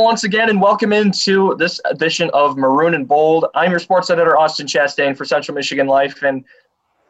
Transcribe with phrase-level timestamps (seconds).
[0.00, 3.46] Once again, and welcome into this edition of Maroon and Bold.
[3.54, 6.44] I'm your sports editor, Austin Chastain for Central Michigan Life, and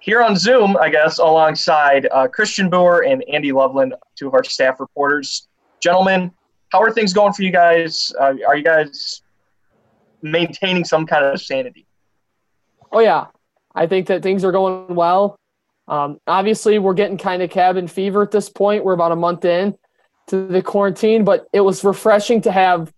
[0.01, 4.43] here on Zoom, I guess, alongside uh, Christian Boer and Andy Loveland, two of our
[4.43, 5.47] staff reporters.
[5.81, 6.33] Gentlemen,
[6.71, 8.13] how are things going for you guys?
[8.21, 9.23] Uh, are you guys
[10.21, 11.87] maintaining some kind of sanity?
[12.91, 13.27] Oh yeah,
[13.77, 15.37] I think that things are going well.
[15.87, 18.85] Um, obviously, we're getting kind of cabin fever at this point.
[18.85, 19.77] We're about a month in
[20.33, 22.91] to the quarantine, but it was refreshing to have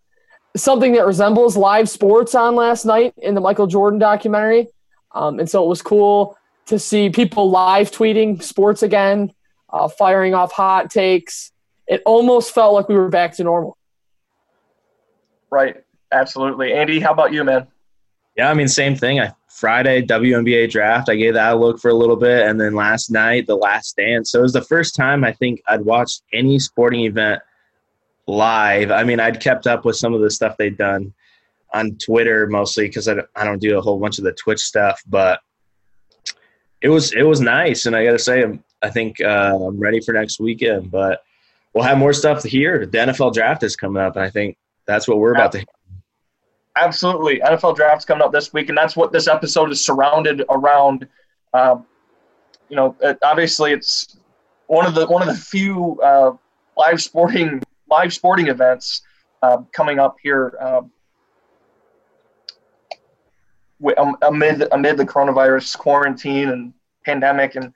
[0.56, 4.69] something that resembles live sports on last night in the Michael Jordan documentary.
[5.11, 9.33] Um, and so it was cool to see people live tweeting sports again,
[9.73, 11.50] uh, firing off hot takes.
[11.89, 13.77] It almost felt like we were back to normal.
[15.50, 15.83] Right.
[16.12, 16.72] Absolutely.
[16.72, 17.66] Andy, how about you, man?
[18.37, 19.19] Yeah, I mean, same thing.
[19.19, 21.08] I Friday WNBA draft.
[21.08, 23.97] I gave that a look for a little bit, and then last night the Last
[23.97, 24.33] Dance.
[24.33, 27.41] So it was the first time I think I'd watched any sporting event
[28.27, 28.91] live.
[28.91, 31.14] I mean, I'd kept up with some of the stuff they'd done
[31.72, 35.00] on Twitter mostly because I, I don't do a whole bunch of the Twitch stuff,
[35.06, 35.41] but
[36.80, 39.78] it was it was nice, and I got to say, I'm, I think uh, I'm
[39.78, 40.91] ready for next weekend.
[40.91, 41.22] But
[41.72, 42.86] we'll have more stuff here.
[42.86, 45.64] The NFL draft is coming up, and I think that's what we're about to
[46.77, 47.41] Absolutely.
[47.41, 51.06] NFL draft's coming up this week, and that's what this episode is surrounded around.
[51.53, 51.77] Uh,
[52.69, 54.16] you know, obviously, it's
[54.66, 56.33] one of the one of the few uh,
[56.77, 59.03] live sporting live sporting events
[59.42, 60.91] uh, coming up here um,
[64.22, 66.72] amid amid the coronavirus quarantine and
[67.05, 67.72] pandemic and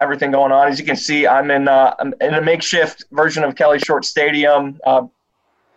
[0.00, 0.68] everything going on.
[0.68, 4.04] As you can see, I'm in uh, I'm in a makeshift version of Kelly Short
[4.04, 4.78] Stadium.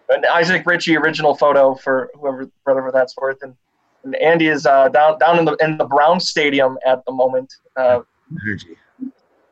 [0.09, 3.55] An Isaac Ritchie original photo for whoever whatever that's worth, and,
[4.03, 7.53] and Andy is uh, down down in the in the Brown Stadium at the moment.
[7.75, 8.01] Uh,
[8.43, 8.77] Energy.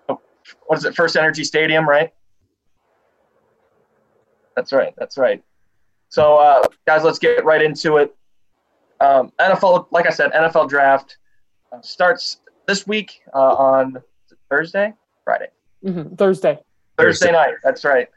[0.06, 0.96] What is it?
[0.96, 2.12] First Energy Stadium, right?
[4.56, 4.94] That's right.
[4.98, 5.44] That's right.
[6.10, 8.16] So, uh, guys, let's get right into it.
[9.00, 11.18] Um, NFL, like I said, NFL draft
[11.72, 14.02] uh, starts this week uh, on
[14.50, 14.94] Thursday,
[15.24, 15.50] Friday.
[15.84, 16.16] Mm-hmm.
[16.16, 16.60] Thursday.
[16.98, 17.56] Thursday night.
[17.64, 18.08] That's right.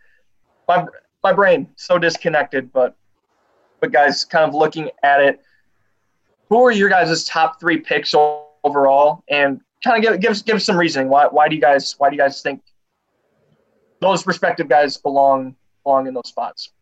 [0.67, 0.87] My
[1.23, 2.97] my brain so disconnected, but
[3.81, 5.41] but guys, kind of looking at it,
[6.49, 10.77] who are your guys' top three picks overall, and kind of give give give some
[10.77, 11.09] reasoning.
[11.09, 12.63] Why why do you guys why do you guys think
[14.01, 16.73] those respective guys belong belong in those spots?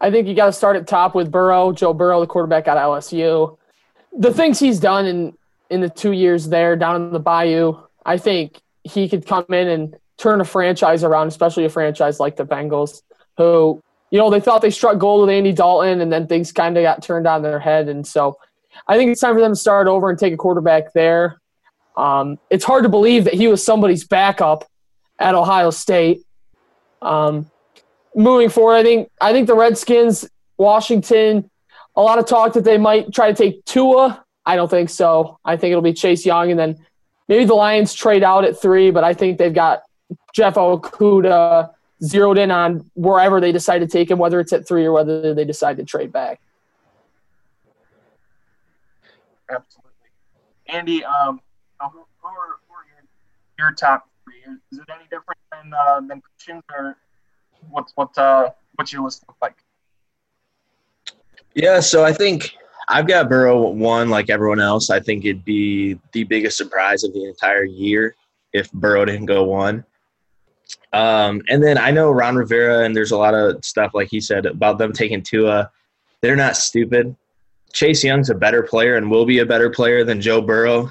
[0.00, 2.76] I think you got to start at top with Burrow, Joe Burrow, the quarterback at
[2.76, 3.58] LSU.
[4.16, 5.36] The things he's done in
[5.70, 9.68] in the two years there down in the Bayou, I think he could come in
[9.68, 13.02] and turn a franchise around, especially a franchise like the Bengals
[13.38, 16.76] who, you know, they thought they struck gold with Andy Dalton and then things kind
[16.76, 17.88] of got turned on their head.
[17.88, 18.36] And so
[18.86, 21.40] I think it's time for them to start over and take a quarterback there.
[21.96, 24.64] Um, it's hard to believe that he was somebody's backup
[25.18, 26.20] at Ohio State.
[27.00, 27.50] Um,
[28.14, 31.50] moving forward, I think I think the Redskins, Washington,
[31.96, 34.24] a lot of talk that they might try to take Tua.
[34.46, 35.38] I don't think so.
[35.44, 36.76] I think it'll be Chase Young, and then
[37.28, 38.90] maybe the Lions trade out at three.
[38.90, 39.82] But I think they've got
[40.34, 41.70] Jeff Okudah
[42.02, 45.34] zeroed in on wherever they decide to take him, whether it's at three or whether
[45.34, 46.40] they decide to trade back.
[49.50, 49.90] Absolutely.
[50.66, 51.40] Andy, um,
[51.80, 52.84] who, who, are, who are
[53.58, 54.52] your, your, top three?
[54.72, 56.96] Is it any different than, uh, than Christians or
[57.70, 59.56] what's, what, uh, what's your list look like?
[61.54, 62.54] Yeah, so I think
[62.88, 64.90] I've got Burrow one like everyone else.
[64.90, 68.14] I think it'd be the biggest surprise of the entire year
[68.52, 69.84] if Burrow didn't go one.
[70.92, 74.20] Um, and then I know Ron Rivera, and there's a lot of stuff like he
[74.20, 75.70] said about them taking Tua.
[76.20, 77.14] They're not stupid.
[77.72, 80.90] Chase Young's a better player and will be a better player than Joe Burrow.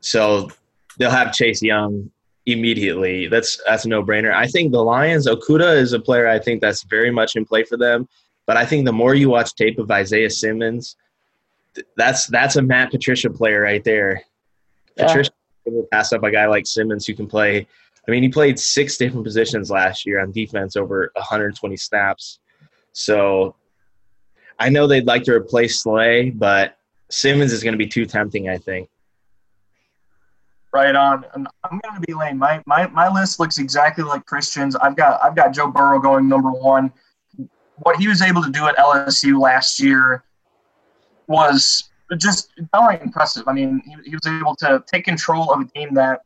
[0.00, 0.50] So
[0.98, 2.10] they'll have Chase Young
[2.46, 3.26] immediately.
[3.26, 4.32] That's that's a no brainer.
[4.32, 7.64] I think the Lions, Okudah is a player I think that's very much in play
[7.64, 8.08] for them.
[8.46, 10.96] But I think the more you watch tape of Isaiah Simmons,
[11.96, 14.22] that's that's a Matt Patricia player right there.
[14.96, 15.06] Yeah.
[15.06, 15.32] Patricia
[15.66, 17.66] will pass up a guy like Simmons who can play
[18.06, 22.38] I mean, he played six different positions last year on defense over 120 snaps.
[22.92, 23.56] So
[24.58, 26.76] I know they'd like to replace Slay, but
[27.10, 28.88] Simmons is going to be too tempting, I think.
[30.72, 31.24] Right on.
[31.34, 32.36] I'm going to be lame.
[32.36, 34.74] My, my my list looks exactly like Christian's.
[34.74, 36.92] I've got I've got Joe Burrow going number one.
[37.76, 40.24] What he was able to do at LSU last year
[41.28, 43.46] was just downright impressive.
[43.46, 46.22] I mean, he, he was able to take control of a team that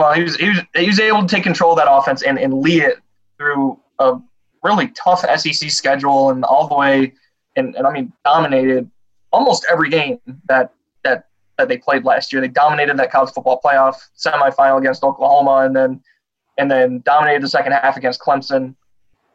[0.00, 2.38] well, he was, he was he was able to take control of that offense and,
[2.38, 2.96] and lead it
[3.36, 4.18] through a
[4.62, 7.12] really tough SEC schedule and all the way
[7.56, 8.90] and, and I mean dominated
[9.30, 10.18] almost every game
[10.48, 10.72] that
[11.04, 11.26] that
[11.58, 12.40] that they played last year.
[12.40, 16.02] They dominated that college football playoff semifinal against Oklahoma and then
[16.58, 18.74] and then dominated the second half against Clemson.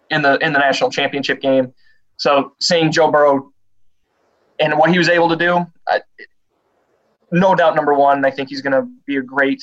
[0.09, 1.73] in the in the national championship game.
[2.17, 3.51] So seeing Joe Burrow
[4.59, 6.01] and what he was able to do, I,
[7.31, 8.23] no doubt number one.
[8.23, 9.61] I think he's going to be a great,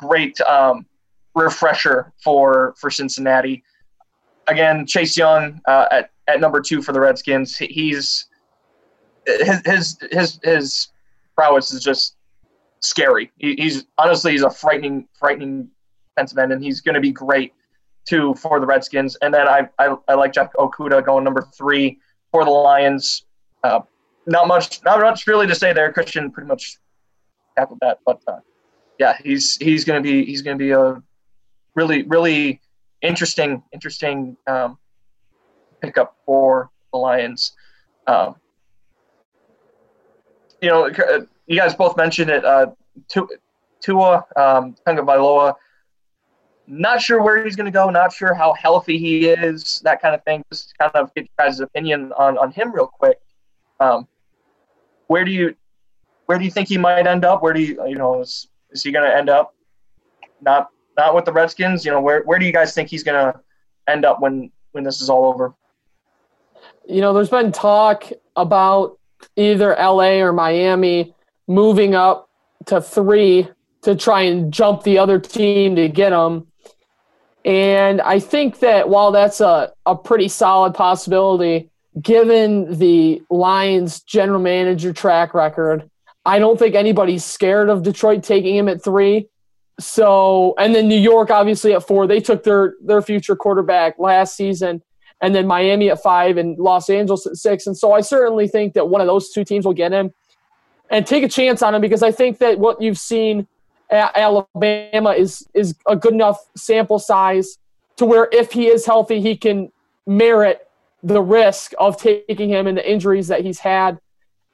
[0.00, 0.86] great um,
[1.34, 3.62] refresher for for Cincinnati.
[4.46, 7.56] Again, Chase Young uh, at at number two for the Redskins.
[7.56, 8.26] He's
[9.26, 10.88] his his his, his
[11.36, 12.16] prowess is just
[12.80, 13.30] scary.
[13.38, 15.68] He, he's honestly he's a frightening frightening
[16.14, 17.52] defensive end, and he's going to be great
[18.08, 19.16] too for the Redskins.
[19.22, 21.98] And then I I, I like Jeff Okudah going number three
[22.32, 23.26] for the Lions.
[23.62, 23.80] Uh,
[24.26, 25.92] not much not much really to say there.
[25.92, 26.78] Christian pretty much
[27.56, 28.38] tackled that, but uh,
[29.00, 31.02] yeah, he's he's going to be he's going to be a
[31.74, 32.60] really really
[33.00, 34.78] interesting interesting um,
[35.80, 37.52] pickup for the Lions.
[38.06, 38.36] Um,
[40.60, 42.44] you know, uh, you guys both mentioned it.
[42.44, 42.66] Uh,
[43.08, 45.54] Tua um, Tagovailoa.
[46.66, 47.88] Not sure where he's going to go.
[47.88, 49.80] Not sure how healthy he is.
[49.82, 50.44] That kind of thing.
[50.52, 53.18] Just kind of get your guys' opinion on on him real quick.
[53.80, 54.06] Um,
[55.06, 55.56] where do you
[56.26, 57.42] where do you think he might end up?
[57.42, 59.54] Where do you you know is, is he going to end up?
[60.40, 61.84] Not not with the Redskins.
[61.84, 63.40] You know where where do you guys think he's going to
[63.88, 65.54] end up when when this is all over?
[66.86, 68.98] You know, there's been talk about
[69.36, 71.14] either LA or Miami
[71.46, 72.28] moving up
[72.66, 73.48] to three
[73.82, 76.46] to try and jump the other team to get him.
[77.44, 81.70] And I think that while that's a, a pretty solid possibility,
[82.00, 85.90] given the Lions general manager track record,
[86.24, 89.28] I don't think anybody's scared of Detroit taking him at three.
[89.78, 92.06] So, and then New York obviously at four.
[92.06, 94.82] They took their their future quarterback last season,
[95.22, 97.66] and then Miami at five and Los Angeles at six.
[97.66, 100.12] And so, I certainly think that one of those two teams will get him
[100.90, 103.46] and take a chance on him because I think that what you've seen
[103.90, 107.58] at Alabama is is a good enough sample size
[107.96, 109.72] to where if he is healthy, he can
[110.06, 110.68] merit
[111.02, 113.98] the risk of taking him and the injuries that he's had.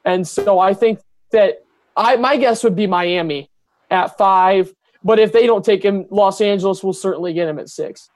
[0.05, 1.01] And so I think
[1.37, 1.65] that
[1.97, 3.50] I my guess would be Miami
[3.91, 4.75] at five,
[5.05, 8.11] but if they don't take him, Los Angeles will certainly get him at six.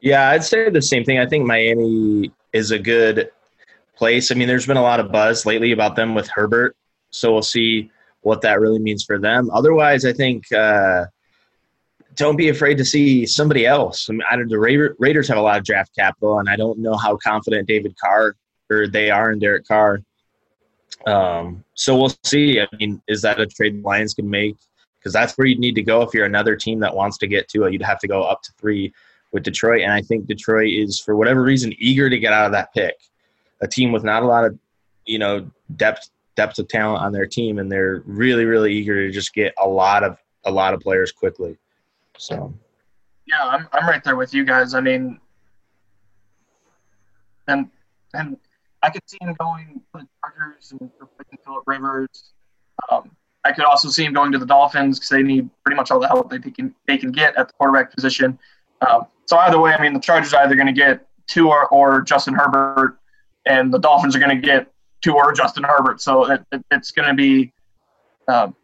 [0.00, 1.18] Yeah, I'd say the same thing.
[1.18, 3.30] I think Miami is a good
[3.96, 4.30] place.
[4.30, 6.76] I mean, there's been a lot of buzz lately about them with Herbert,
[7.10, 7.90] so we'll see
[8.22, 9.50] what that really means for them.
[9.52, 11.06] Otherwise, I think uh,
[12.14, 14.08] don't be afraid to see somebody else.
[14.08, 16.96] I mean, I the Raiders have a lot of draft capital, and I don't know
[16.96, 18.36] how confident David Carr
[18.70, 20.00] or they are in Derek Carr.
[21.06, 22.60] Um, so we'll see.
[22.60, 24.56] I mean, is that a trade Lions can make?
[24.98, 27.48] Because that's where you'd need to go if you're another team that wants to get
[27.48, 27.72] to it.
[27.72, 28.92] You'd have to go up to three
[29.32, 32.52] with Detroit, and I think Detroit is, for whatever reason, eager to get out of
[32.52, 32.94] that pick
[33.62, 34.58] a team with not a lot of
[35.06, 39.10] you know depth depth of talent on their team, and they're really really eager to
[39.10, 41.56] just get a lot of a lot of players quickly.
[42.18, 42.52] So.
[43.26, 44.74] Yeah, I'm I'm right there with you guys.
[44.74, 45.20] I mean,
[47.46, 47.70] and
[48.12, 48.36] and
[48.82, 52.32] I could see him going to the Chargers and replacing Philip Rivers.
[52.90, 53.10] Um,
[53.44, 56.00] I could also see him going to the Dolphins because they need pretty much all
[56.00, 58.38] the help they can they can get at the quarterback position.
[58.88, 62.02] Um, so either way, I mean, the Chargers are either going to get Tua or
[62.02, 62.98] Justin Herbert
[63.46, 66.00] and the Dolphins are going to get Tua or Justin Herbert.
[66.00, 67.52] So it, it, it's going to be
[68.28, 68.54] um,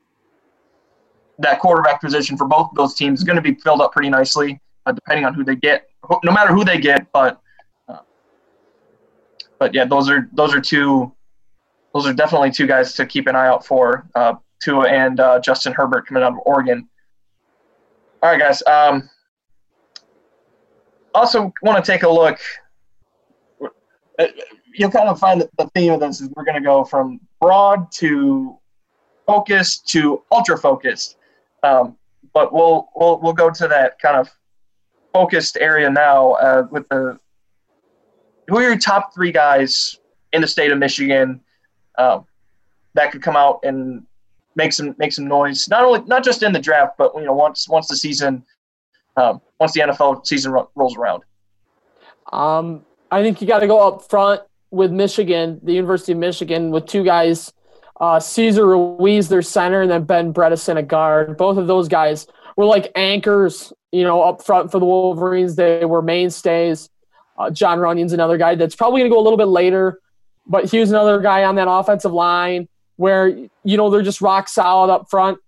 [1.39, 4.11] that quarterback position for both of those teams is going to be filled up pretty
[4.11, 5.89] nicely, uh, depending on who they get.
[6.25, 7.41] No matter who they get, but
[9.59, 11.13] but yeah, those are those are two.
[11.95, 14.09] Those are definitely two guys to keep an eye out for.
[14.15, 16.89] Uh, Tua and uh, Justin Herbert coming out of Oregon.
[18.23, 18.63] All right, guys.
[18.67, 19.09] Um,
[21.15, 22.41] also, want to take a look
[24.75, 27.21] you'll kind of find that the theme of this is we're going to go from
[27.41, 28.59] broad to
[29.27, 31.17] focused to ultra focused.
[31.63, 31.97] Um,
[32.33, 34.31] but we'll we'll we'll go to that kind of
[35.13, 37.19] focused area now uh, with the
[38.49, 39.99] who are your top three guys
[40.33, 41.41] in the state of Michigan
[41.99, 42.25] um,
[42.95, 44.05] that could come out and
[44.57, 47.33] make some make some noise not only not just in the draft but you know
[47.33, 48.45] once once the season
[49.17, 51.23] um, once the NFL season ro- rolls around.
[52.33, 56.71] Um, I think you got to go up front with Michigan, the University of Michigan,
[56.71, 57.53] with two guys,
[58.01, 61.37] uh, Cesar Ruiz, their center, and then Ben Bredeson, a guard.
[61.37, 62.27] Both of those guys
[62.57, 65.57] were like anchors, you know, up front for the Wolverines.
[65.57, 66.91] They were mainstays.
[67.39, 70.01] Uh, Jon Runyan's another guy that's probably going to go a little bit later,
[70.47, 74.49] but he was another guy on that offensive line where, you know, they're just rock
[74.49, 75.39] solid up front.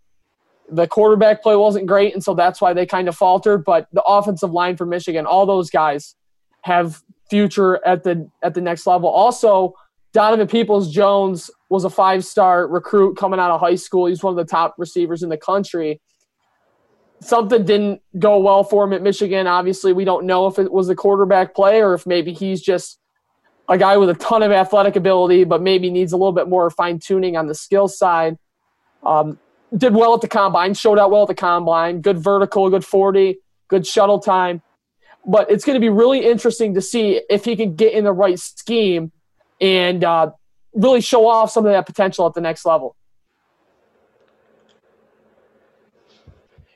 [0.70, 3.64] The quarterback play wasn't great, and so that's why they kind of faltered.
[3.64, 6.14] But the offensive line for Michigan, all those guys
[6.62, 9.08] have future at the at the next level.
[9.08, 9.74] Also,
[10.12, 14.06] Donovan Peoples Jones was a five star recruit coming out of high school.
[14.06, 16.00] He's one of the top receivers in the country.
[17.20, 19.46] Something didn't go well for him at Michigan.
[19.46, 22.98] Obviously, we don't know if it was the quarterback play or if maybe he's just
[23.68, 26.70] a guy with a ton of athletic ability, but maybe needs a little bit more
[26.70, 28.36] fine tuning on the skill side.
[29.04, 29.38] Um,
[29.76, 33.38] did well at the combine, showed out well at the combine, good vertical, good 40,
[33.68, 34.62] good shuttle time.
[35.24, 38.12] But it's going to be really interesting to see if he can get in the
[38.12, 39.12] right scheme
[39.60, 40.30] and uh,
[40.72, 42.96] really show off some of that potential at the next level.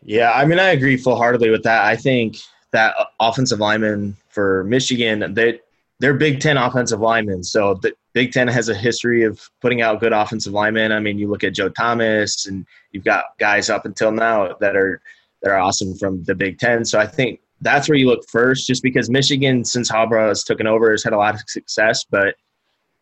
[0.05, 1.85] Yeah, I mean, I agree full heartedly with that.
[1.85, 2.37] I think
[2.73, 5.61] that offensive lineman for Michigan, they
[6.01, 7.43] they're Big Ten offensive linemen.
[7.43, 10.93] So the Big Ten has a history of putting out good offensive linemen.
[10.93, 14.77] I mean, you look at Joe Thomas, and you've got guys up until now that
[14.77, 15.01] are
[15.43, 16.85] that are awesome from the Big Ten.
[16.85, 20.67] So I think that's where you look first, just because Michigan, since Harbaugh has taken
[20.67, 22.35] over, has had a lot of success, but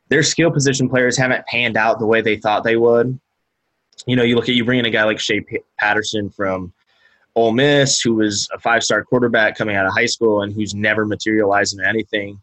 [0.08, 3.18] their skill position players haven't panned out the way they thought they would.
[4.06, 5.44] You know, you look at you bring in a guy like Shea
[5.78, 6.72] Patterson from
[7.34, 11.06] Ole Miss, who was a five-star quarterback coming out of high school and who's never
[11.06, 12.40] materialized in anything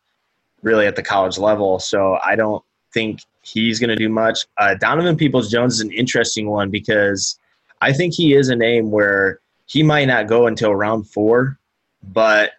[0.63, 1.79] really at the college level.
[1.79, 4.46] So I don't think he's going to do much.
[4.58, 7.39] Uh, Donovan Peoples Jones is an interesting one because
[7.81, 11.60] I think he is a name where he might not go until round four,
[12.01, 12.53] but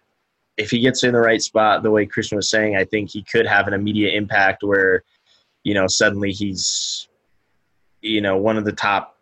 [0.57, 3.23] if he gets in the right spot, the way Christian was saying, I think he
[3.23, 5.03] could have an immediate impact where,
[5.65, 7.09] you know, suddenly he's,
[8.03, 9.17] you know, one of the top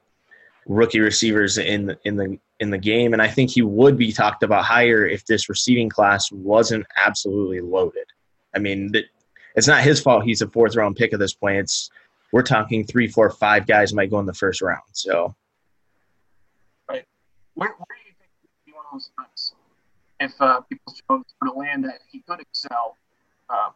[0.67, 4.13] rookie receivers in the, in the in the game, and I think he would be
[4.13, 8.07] talked about higher if this receiving class wasn't absolutely loaded.
[8.55, 8.93] I mean,
[9.55, 10.25] it's not his fault.
[10.25, 11.59] He's a fourth round pick at this point.
[11.59, 11.91] It's
[12.33, 14.83] we're talking three, four, five guys might go in the first round.
[14.93, 15.35] So,
[16.89, 17.05] right,
[17.55, 19.55] where, where do you think would be one of those spots
[20.21, 22.97] if uh, people chose for the land that he could excel?
[23.49, 23.71] Uh,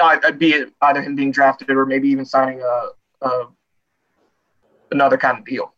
[0.00, 3.46] I'd be either him being drafted or maybe even signing a, a
[4.90, 5.73] another kind of deal.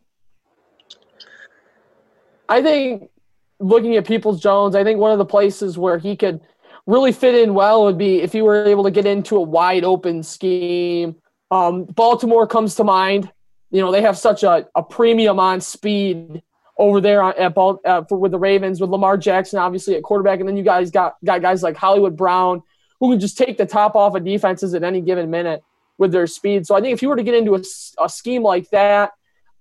[2.48, 3.10] I think
[3.58, 6.40] looking at Peoples Jones, I think one of the places where he could
[6.86, 9.84] really fit in well would be if he were able to get into a wide
[9.84, 11.16] open scheme.
[11.50, 13.30] Um, Baltimore comes to mind.
[13.70, 16.42] You know, they have such a, a premium on speed
[16.78, 20.40] over there at Ball, uh, for, with the Ravens, with Lamar Jackson obviously at quarterback,
[20.40, 22.62] and then you guys got got guys like Hollywood Brown
[23.00, 25.62] who can just take the top off of defenses at any given minute
[25.98, 26.66] with their speed.
[26.66, 27.62] So I think if you were to get into a,
[28.02, 29.12] a scheme like that,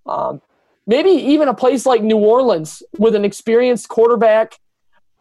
[0.06, 0.42] um,
[0.88, 4.60] maybe even a place like New Orleans with an experienced quarterback,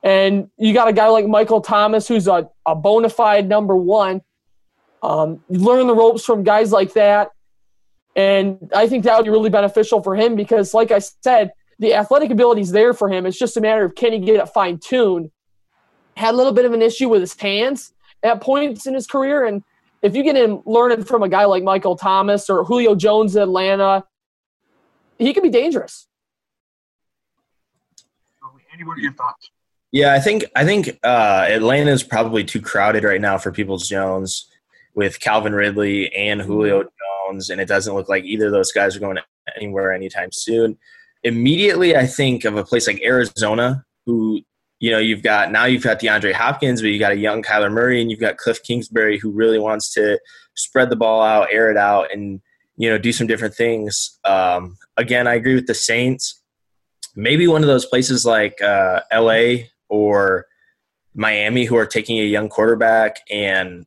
[0.03, 4.21] and you got a guy like Michael Thomas who's a, a bona fide number one.
[5.03, 7.31] Um, you learn the ropes from guys like that.
[8.17, 11.95] And I think that would be really beneficial for him because, like I said, the
[11.95, 13.27] athletic ability is there for him.
[13.27, 15.31] It's just a matter of can he get it fine tuned.
[16.17, 17.93] Had a little bit of an issue with his hands
[18.23, 19.45] at points in his career.
[19.45, 19.63] And
[20.01, 23.43] if you get him learning from a guy like Michael Thomas or Julio Jones in
[23.43, 24.05] Atlanta,
[25.19, 26.07] he could be dangerous.
[28.75, 29.51] Andy, what are your thoughts?
[29.93, 33.89] Yeah, I think I think uh, Atlanta is probably too crowded right now for Peoples
[33.89, 34.51] Jones
[34.95, 38.97] with Calvin Ridley and Julio Jones, and it doesn't look like either of those guys
[38.97, 39.19] are going
[39.57, 40.77] anywhere anytime soon.
[41.23, 44.41] Immediately, I think of a place like Arizona, who
[44.81, 47.71] you know you've got now you've got DeAndre Hopkins, but you got a young Kyler
[47.71, 50.19] Murray, and you've got Cliff Kingsbury, who really wants to
[50.57, 52.41] spread the ball out, air it out, and
[52.77, 54.19] you know do some different things.
[54.25, 56.43] Um, again, I agree with the Saints.
[57.17, 59.71] Maybe one of those places like uh, L.A.
[59.89, 60.47] or
[61.15, 63.87] Miami, who are taking a young quarterback and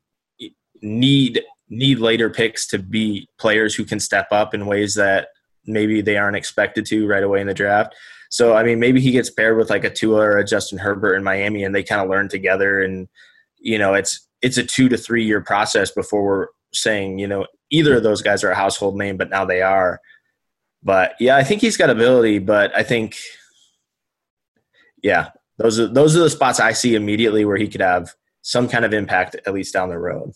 [0.82, 5.30] need need later picks to be players who can step up in ways that
[5.66, 7.94] maybe they aren't expected to right away in the draft.
[8.30, 11.16] So I mean, maybe he gets paired with like a Tua or a Justin Herbert
[11.16, 12.82] in Miami, and they kind of learn together.
[12.82, 13.08] And
[13.58, 17.46] you know, it's it's a two to three year process before we're saying you know
[17.70, 20.00] either of those guys are a household name, but now they are.
[20.84, 23.16] But yeah, I think he's got ability, but I think
[25.04, 28.68] yeah, those are those are the spots I see immediately where he could have some
[28.68, 30.32] kind of impact at least down the road.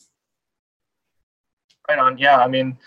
[1.88, 2.18] Right on.
[2.18, 2.78] Yeah, I mean,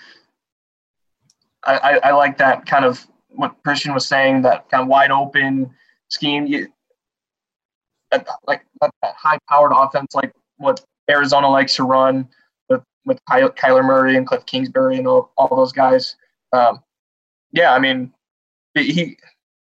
[1.65, 5.11] I, I, I like that kind of what Christian was saying, that kind of wide
[5.11, 5.71] open
[6.09, 6.47] scheme.
[6.47, 6.69] You,
[8.11, 12.29] that, like that, that high powered offense, like what Arizona likes to run
[13.05, 16.17] with Kyler Murray and Cliff Kingsbury and all, all those guys.
[16.53, 16.83] Um,
[17.53, 18.13] yeah, I mean,
[18.75, 19.17] he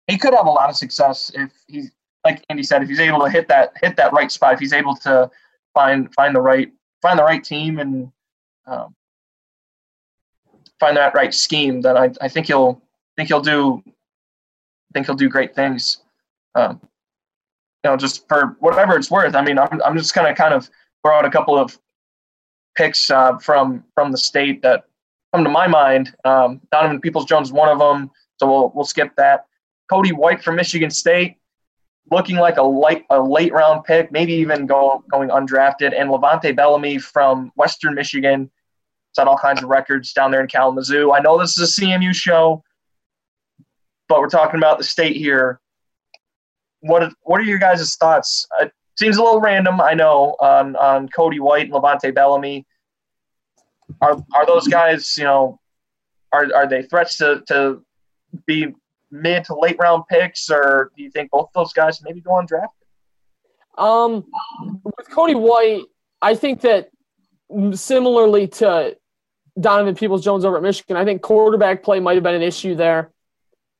[0.08, 1.92] he could have a lot of success if he's
[2.26, 4.74] like Andy said, if he's able to hit that hit that right spot, if he's
[4.74, 5.30] able to
[5.74, 6.72] find find the right
[7.02, 8.12] find the right team and
[8.68, 8.96] um,
[10.80, 12.82] find that right scheme, then I, I think he'll
[13.16, 13.84] think he'll do
[14.94, 16.02] think he'll do great things.
[16.56, 16.80] Um,
[17.84, 19.36] you know, just for whatever it's worth.
[19.36, 20.70] I mean, I'm I'm just gonna kind of
[21.04, 21.78] throw out a couple of
[22.80, 24.86] picks uh, from from the state that
[25.34, 26.16] come to my mind.
[26.24, 29.46] Um, Donovan Peoples Jones is one of them, so we'll we'll skip that.
[29.90, 31.36] Cody White from Michigan State,
[32.10, 36.56] looking like a late a late round pick, maybe even go going undrafted, and LeVante
[36.56, 38.50] Bellamy from Western Michigan
[39.14, 41.12] set all kinds of records down there in Kalamazoo.
[41.12, 42.64] I know this is a CMU show,
[44.08, 45.60] but we're talking about the state here.
[46.80, 48.48] What what are your guys' thoughts?
[48.62, 52.66] It seems a little random, I know, on on Cody White and LeVante Bellamy.
[54.02, 55.60] Are are those guys, you know,
[56.32, 57.84] are are they threats to to
[58.46, 58.74] be
[59.12, 62.32] mid to late round picks, or do you think both of those guys maybe go
[62.32, 62.68] undrafted?
[63.78, 64.26] Um,
[64.84, 65.84] with Cody White,
[66.22, 66.90] I think that
[67.74, 68.98] similarly to
[69.60, 72.76] Donovan Peoples Jones over at Michigan, I think quarterback play might have been an issue
[72.76, 73.12] there.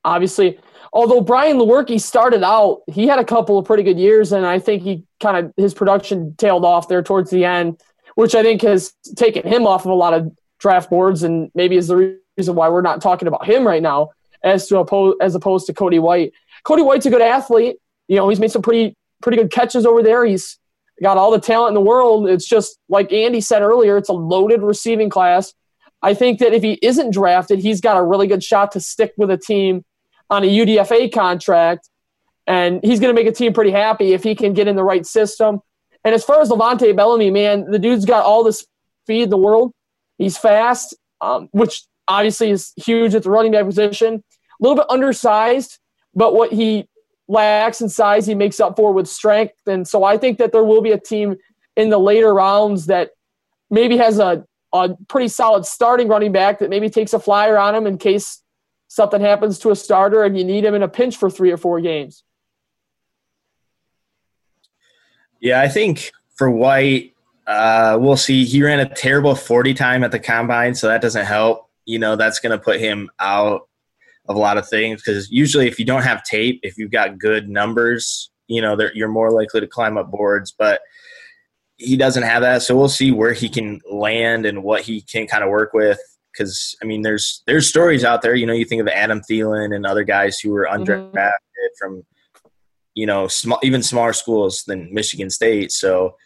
[0.04, 0.58] Obviously,
[0.92, 4.58] although Brian Lewerke started out, he had a couple of pretty good years, and I
[4.58, 7.80] think he kind of his production tailed off there towards the end,
[8.14, 11.76] which I think has taken him off of a lot of draft boards, and maybe
[11.76, 14.10] is the reason why we're not talking about him right now
[14.42, 16.32] as to oppose, as opposed to Cody White.
[16.64, 17.76] Cody White's a good athlete.
[18.08, 20.24] You know, he's made some pretty pretty good catches over there.
[20.24, 20.58] He's
[21.02, 22.28] got all the talent in the world.
[22.28, 25.52] It's just like Andy said earlier, it's a loaded receiving class.
[26.02, 29.12] I think that if he isn't drafted, he's got a really good shot to stick
[29.16, 29.84] with a team
[30.30, 31.88] on a UDFA contract,
[32.46, 34.84] and he's going to make a team pretty happy if he can get in the
[34.84, 35.60] right system.
[36.04, 39.36] And as far as LeVante Bellamy, man, the dude's got all the speed in the
[39.36, 39.72] world.
[40.18, 44.14] He's fast, um, which obviously is huge at the running back position.
[44.14, 44.22] A
[44.60, 45.78] little bit undersized,
[46.14, 46.88] but what he
[47.28, 49.54] lacks in size, he makes up for with strength.
[49.66, 51.36] And so I think that there will be a team
[51.76, 53.10] in the later rounds that
[53.70, 57.74] maybe has a, a pretty solid starting running back that maybe takes a flyer on
[57.74, 58.42] him in case
[58.88, 61.56] something happens to a starter and you need him in a pinch for three or
[61.56, 62.24] four games.
[65.40, 67.14] Yeah, I think for White,
[67.46, 68.44] uh, we'll see.
[68.44, 72.14] He ran a terrible 40 time at the combine, so that doesn't help you know
[72.14, 73.68] that's going to put him out
[74.28, 77.18] of a lot of things because usually if you don't have tape, if you've got
[77.18, 80.54] good numbers, you know you're more likely to climb up boards.
[80.56, 80.80] But
[81.76, 85.26] he doesn't have that, so we'll see where he can land and what he can
[85.26, 85.98] kind of work with.
[86.32, 88.36] Because I mean, there's there's stories out there.
[88.36, 90.84] You know, you think of Adam Thielen and other guys who were mm-hmm.
[90.84, 91.66] undrafted mm-hmm.
[91.78, 92.04] from
[92.94, 95.72] you know small, even smaller schools than Michigan State.
[95.72, 96.16] So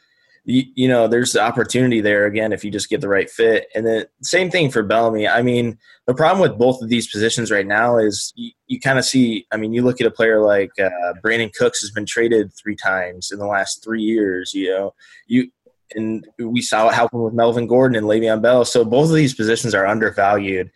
[0.44, 3.66] you, you know, there's the opportunity there again if you just get the right fit.
[3.74, 5.26] And then same thing for Bellamy.
[5.26, 8.98] I mean, the problem with both of these positions right now is you, you kind
[8.98, 9.46] of see.
[9.52, 12.76] I mean, you look at a player like uh, Brandin Cooks has been traded three
[12.76, 14.52] times in the last three years.
[14.52, 14.94] You know,
[15.26, 15.50] you
[15.94, 18.64] and we saw it happen with Melvin Gordon and Le'Veon Bell.
[18.64, 20.70] So both of these positions are undervalued.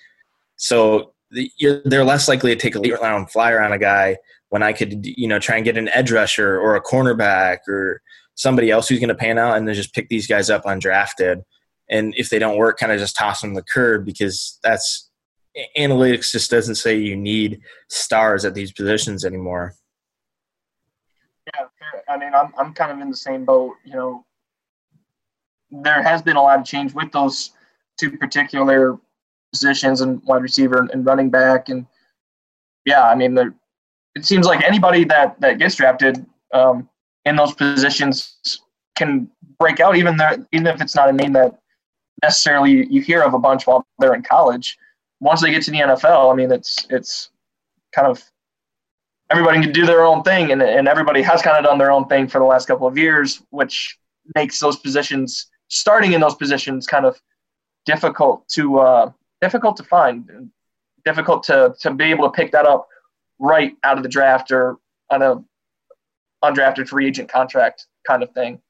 [0.57, 1.13] So
[1.85, 4.17] they're less likely to take a late round flyer on a guy
[4.51, 8.01] when I could, you know, try and get an edge rusher or a cornerback or
[8.35, 11.43] somebody else who's going to pan out and then just pick these guys up undrafted.
[11.91, 15.09] And if they don't work, kind of just toss them the curb because that's
[15.77, 19.75] analytics just doesn't say you need stars at these positions anymore.
[21.47, 21.65] Yeah,
[22.09, 23.75] I mean, I'm I'm kind of in the same boat.
[23.85, 24.27] You know,
[25.71, 27.53] there has been a lot of change with those
[27.99, 28.99] two particular
[29.53, 31.87] positions and wide receiver and running back, and
[32.85, 33.35] yeah, I mean,
[34.15, 36.89] it seems like anybody that that gets drafted um,
[37.25, 38.63] in those positions
[38.97, 41.59] can break out, even there, even if it's not a name that
[42.23, 44.77] necessarily you hear of a bunch while they're in college.
[45.21, 47.31] Once they get to the NFL, I mean, it's it's
[47.93, 48.23] kind of
[49.31, 52.07] everybody can do their own thing, and and everybody has kind of done their own
[52.07, 53.99] thing for the last couple of years, which
[54.35, 57.21] makes those positions starting in those positions kind of
[57.85, 60.51] difficult to uh, difficult to find,
[61.05, 62.89] difficult to to be able to pick that up
[63.39, 64.77] right out of the draft or
[65.11, 65.43] on a
[66.45, 68.61] undrafted free agent contract kind of thing.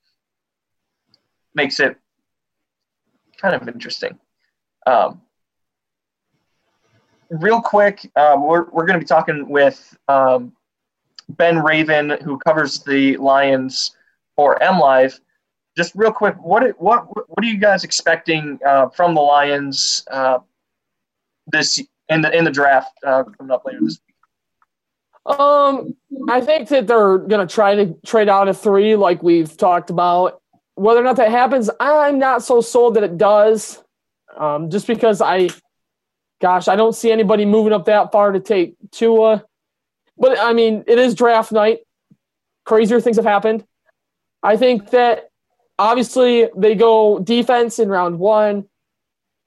[1.54, 1.96] Makes it
[3.40, 4.18] kind of interesting.
[4.86, 5.20] Um,
[7.30, 10.52] real quick, um, we're, we're going to be talking with um,
[11.30, 13.96] Ben Raven, who covers the Lions
[14.36, 15.18] for MLive.
[15.76, 20.38] Just real quick, what what what are you guys expecting uh, from the Lions uh,
[21.46, 24.00] this in the in the draft uh, coming up later this
[25.28, 25.94] um,
[26.28, 30.40] I think that they're gonna try to trade out a three, like we've talked about.
[30.74, 33.82] Whether or not that happens, I'm not so sold that it does.
[34.36, 35.50] Um, just because I,
[36.40, 39.44] gosh, I don't see anybody moving up that far to take Tua.
[40.16, 41.80] But I mean, it is draft night.
[42.64, 43.64] Crazier things have happened.
[44.42, 45.30] I think that
[45.78, 48.66] obviously they go defense in round one,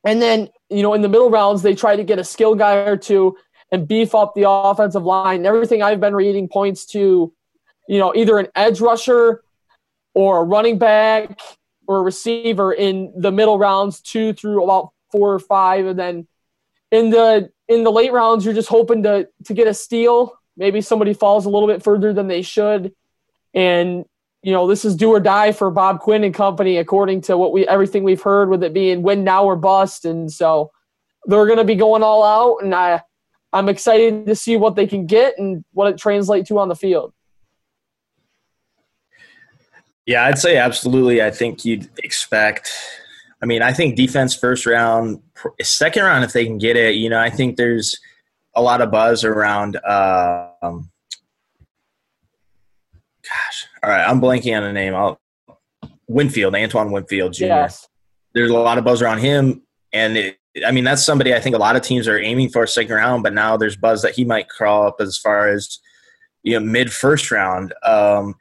[0.05, 2.75] and then you know in the middle rounds they try to get a skill guy
[2.75, 3.37] or two
[3.71, 5.45] and beef up the offensive line.
[5.45, 7.33] Everything I've been reading points to,
[7.87, 9.43] you know, either an edge rusher
[10.13, 11.39] or a running back
[11.87, 16.27] or a receiver in the middle rounds, two through about four or five, and then
[16.91, 20.81] in the in the late rounds, you're just hoping to to get a steal, maybe
[20.81, 22.93] somebody falls a little bit further than they should,
[23.53, 24.05] and
[24.43, 27.53] you know this is do or die for Bob Quinn and company, according to what
[27.53, 30.71] we everything we've heard, with it being win now or bust, and so
[31.25, 33.01] they're going to be going all out, and I
[33.53, 36.75] I'm excited to see what they can get and what it translates to on the
[36.75, 37.13] field.
[40.05, 41.21] Yeah, I'd say absolutely.
[41.21, 42.71] I think you'd expect.
[43.41, 45.21] I mean, I think defense first round,
[45.61, 46.95] second round if they can get it.
[46.95, 47.99] You know, I think there's
[48.55, 49.77] a lot of buzz around.
[49.77, 50.91] Um,
[53.23, 54.95] gosh, all right, I'm blanking on the name.
[54.95, 55.19] I'll,
[56.07, 57.45] Winfield, Antoine Winfield Jr.
[57.45, 57.87] Yes.
[58.33, 59.61] There's a lot of buzz around him,
[59.93, 62.65] and it, I mean that's somebody I think a lot of teams are aiming for
[62.67, 65.79] second round, but now there's buzz that he might crawl up as far as
[66.43, 67.73] you know mid first round.
[67.83, 68.35] Um,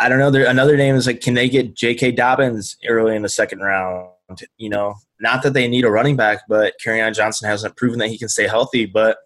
[0.00, 0.30] I don't know.
[0.30, 2.12] There, another name is like, can they get J.K.
[2.12, 4.08] Dobbins early in the second round?
[4.56, 8.08] You know, not that they need a running back, but Kerryon Johnson hasn't proven that
[8.08, 8.86] he can stay healthy.
[8.86, 9.18] But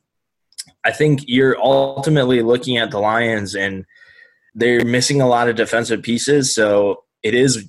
[0.84, 3.84] I think you're ultimately looking at the Lions, and
[4.54, 6.52] they're missing a lot of defensive pieces.
[6.52, 7.68] So it is,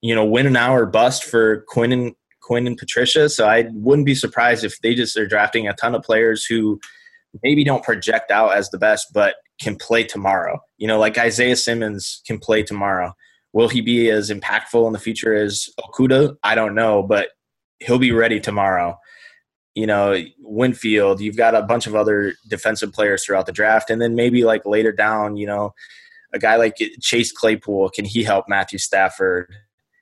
[0.00, 2.14] you know, win an hour bust for Quinn and
[2.50, 3.28] Quinn and Patricia.
[3.28, 6.80] So I wouldn't be surprised if they just are drafting a ton of players who
[7.44, 10.58] maybe don't project out as the best, but can play tomorrow.
[10.76, 13.14] You know, like Isaiah Simmons can play tomorrow.
[13.52, 16.34] Will he be as impactful in the future as Okudah?
[16.42, 17.28] I don't know, but
[17.78, 18.98] he'll be ready tomorrow.
[19.76, 23.90] You know, Winfield, you've got a bunch of other defensive players throughout the draft.
[23.90, 25.72] And then maybe like later down, you know,
[26.34, 29.54] a guy like Chase Claypool, can he help Matthew Stafford?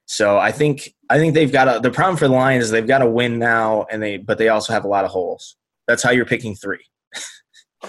[0.09, 2.87] So I think I think they've got a the problem for the Lions is they've
[2.87, 5.57] got to win now and they but they also have a lot of holes.
[5.87, 6.85] That's how you're picking three.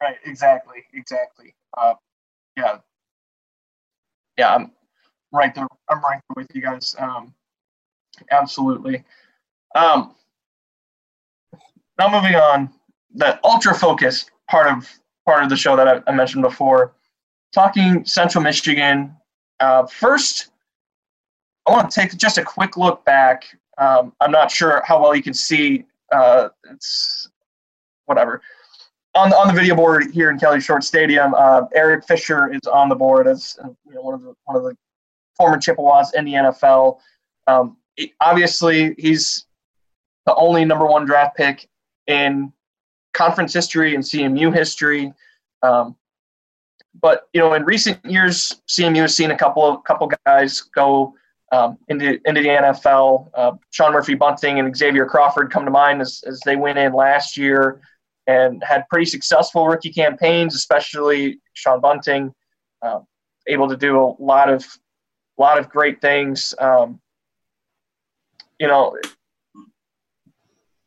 [0.00, 1.56] right, exactly, exactly.
[1.76, 1.94] Uh,
[2.56, 2.78] yeah,
[4.38, 4.70] yeah, I'm
[5.32, 5.66] right there.
[5.90, 6.94] I'm right there with you guys.
[7.00, 7.34] Um,
[8.30, 9.02] absolutely.
[9.74, 10.14] Um,
[11.98, 12.70] now moving on,
[13.12, 14.88] the ultra focus part of
[15.26, 16.94] part of the show that I, I mentioned before,
[17.52, 19.16] talking Central Michigan.
[19.58, 20.50] Uh, first,
[21.66, 23.44] I want to take just a quick look back.
[23.78, 25.84] Um, I'm not sure how well you can see.
[26.12, 27.28] Uh, it's
[28.06, 28.42] whatever
[29.14, 32.66] on the, on the video board here in Kelly Short Stadium, uh, Eric Fisher is
[32.66, 34.76] on the board as you know, one of the one of the
[35.36, 36.98] former Chippewas in the NFL.
[37.46, 39.46] Um, it, obviously, he's
[40.26, 41.68] the only number one draft pick
[42.06, 42.52] in
[43.12, 45.12] conference history and CMU history.
[45.62, 45.96] Um,
[47.00, 51.14] but you know, in recent years, CMU has seen a couple of couple guys go
[51.54, 53.28] um, into into the NFL.
[53.34, 56.92] Uh, Sean Murphy Bunting and Xavier Crawford come to mind as, as they went in
[56.92, 57.80] last year
[58.26, 62.34] and had pretty successful rookie campaigns, especially Sean Bunting,
[62.82, 63.00] uh,
[63.46, 64.66] able to do a lot of
[65.38, 66.54] lot of great things.
[66.58, 67.00] Um,
[68.58, 68.96] you know,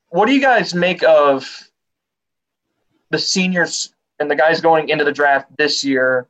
[0.10, 1.48] what do you guys make of
[3.10, 6.28] the seniors and the guys going into the draft this year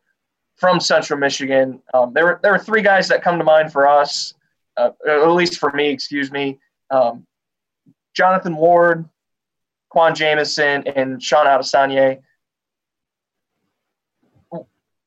[0.58, 1.82] from Central Michigan?
[1.94, 4.34] Um, there, were, there were three guys that come to mind for us,
[4.76, 6.60] uh, at least for me, excuse me.
[6.90, 7.26] Um,
[8.14, 9.08] Jonathan Ward,
[9.90, 12.20] Quan Jamison and Sean Adesanya.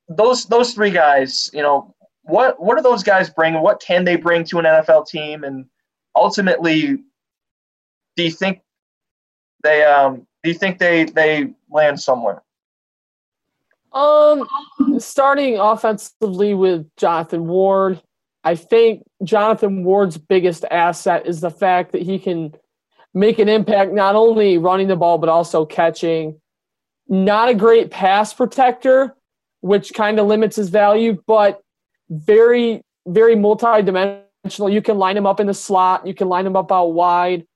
[0.09, 3.61] Those those three guys, you know, what what do those guys bring?
[3.61, 5.45] What can they bring to an NFL team?
[5.45, 5.67] And
[6.15, 6.99] ultimately,
[8.17, 8.61] do you think
[9.63, 12.43] they um do you think they they land somewhere?
[13.93, 14.47] Um,
[14.99, 18.01] starting offensively with Jonathan Ward,
[18.45, 22.55] I think Jonathan Ward's biggest asset is the fact that he can
[23.13, 26.41] make an impact not only running the ball but also catching.
[27.09, 29.17] Not a great pass protector,
[29.61, 31.61] which kind of limits his value, but
[32.09, 34.71] very, very multi-dimensional.
[34.71, 37.47] You can line him up in the slot, you can line him up out wide,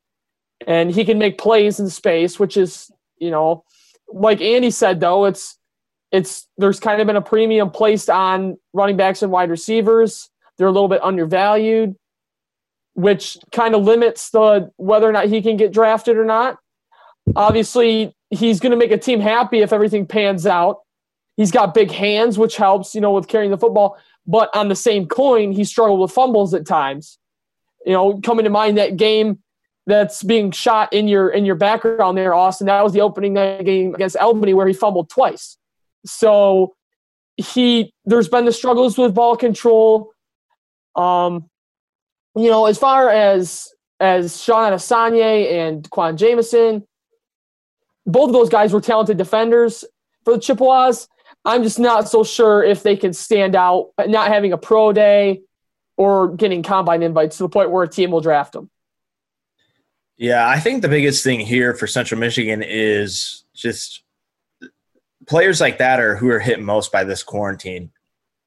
[0.67, 3.65] and he can make plays in space, which is, you know,
[4.09, 5.57] like Andy said though, it's
[6.15, 10.31] it's there's kind of been a premium placed on running backs and wide receivers.
[10.57, 11.97] They're a little bit undervalued
[12.95, 16.59] which kind of limits the whether or not he can get drafted or not.
[17.37, 20.79] Obviously, he's going to make a team happy if everything pans out.
[21.37, 23.99] He's got big hands, which helps, you know, with carrying the football.
[24.27, 27.19] But on the same coin, he struggled with fumbles at times.
[27.85, 29.41] You know, coming to mind that game
[29.87, 32.69] that's being shot in your in your background there, Austin.
[32.69, 35.59] That was the opening night game against Albany where he fumbled twice.
[36.05, 36.75] So
[37.37, 40.13] he there's been the struggles with ball control.
[40.95, 41.49] Um,
[42.37, 43.69] you know, as far as
[44.01, 46.87] as Sean Adesanya and Quan Jamison,
[48.07, 49.85] both of those guys were talented defenders
[50.25, 51.09] for the Chippewas.
[51.45, 55.43] I'm just not so sure if they can stand out, not having a pro day
[55.97, 58.71] or getting combine invites to the point where a team will draft them.
[60.17, 64.04] Yeah, I think the biggest thing here for Central Michigan is just
[65.27, 67.91] players like that are who are hit most by this quarantine.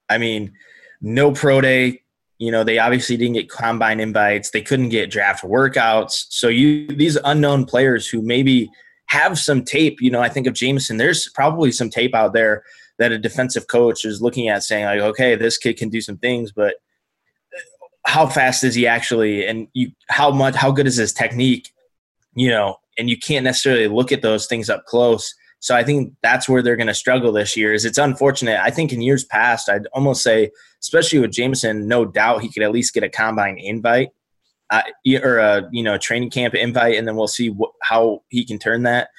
[0.10, 0.54] I mean,
[1.02, 2.04] no pro day.
[2.40, 4.52] You know, they obviously didn't get combine invites.
[4.52, 6.26] They couldn't get draft workouts.
[6.30, 8.70] So you these unknown players who maybe
[9.08, 10.02] have some tape.
[10.02, 10.98] You know, I think of Jamison.
[10.98, 12.64] There's probably some tape out there
[13.00, 16.18] that a defensive coach is looking at, saying like, okay, this kid can do some
[16.18, 16.76] things, but
[18.06, 21.72] how fast is he actually, and you how much how good is his technique?
[22.36, 25.34] You know, and you can't necessarily look at those things up close.
[25.68, 27.74] So I think that's where they're going to struggle this year.
[27.74, 28.58] Is it's unfortunate.
[28.58, 30.50] I think in years past, I'd almost say,
[30.82, 34.12] especially with Jamison, no doubt he could at least get a combine invite
[34.70, 34.84] uh,
[35.22, 38.60] or a you know training camp invite, and then we'll see wh- how he can
[38.60, 39.10] turn that.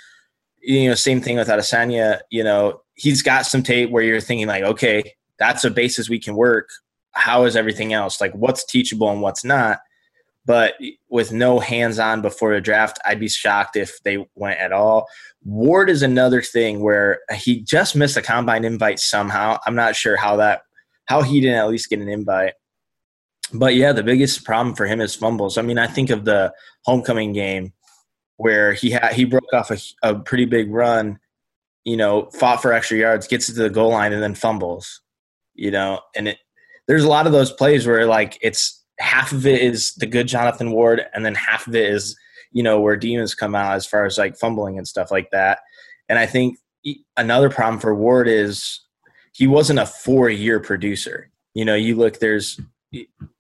[0.63, 2.21] You know, same thing with Adesanya.
[2.31, 6.19] You know, he's got some tape where you're thinking like, okay, that's a basis we
[6.19, 6.71] can work.
[7.11, 8.23] How is everything else?
[8.23, 9.81] Like, what's teachable and what's not?
[10.49, 10.77] But
[11.11, 15.07] with no hands on before the draft, I'd be shocked if they went at all.
[15.45, 19.59] Ward is another thing where he just missed a combine invite somehow.
[19.67, 20.63] I'm not sure how that
[21.05, 22.55] how he didn't at least get an invite.
[23.53, 25.59] But yeah, the biggest problem for him is fumbles.
[25.59, 26.55] I mean, I think of the
[26.87, 27.75] homecoming game
[28.39, 31.19] where he had he broke off a, a pretty big run,
[31.85, 35.03] you know, fought for extra yards, gets to the goal line, and then fumbles.
[35.55, 36.39] You know, and it
[36.87, 40.29] there's a lot of those plays where like it's half of it is the good
[40.29, 42.17] Jonathan Ward, and then half of it is
[42.53, 45.61] you know where demons come out as far as like fumbling and stuff like that.
[46.09, 46.59] And I think
[47.17, 48.81] another problem for Ward is
[49.33, 51.31] he wasn't a four year producer.
[51.55, 52.61] You know, you look there's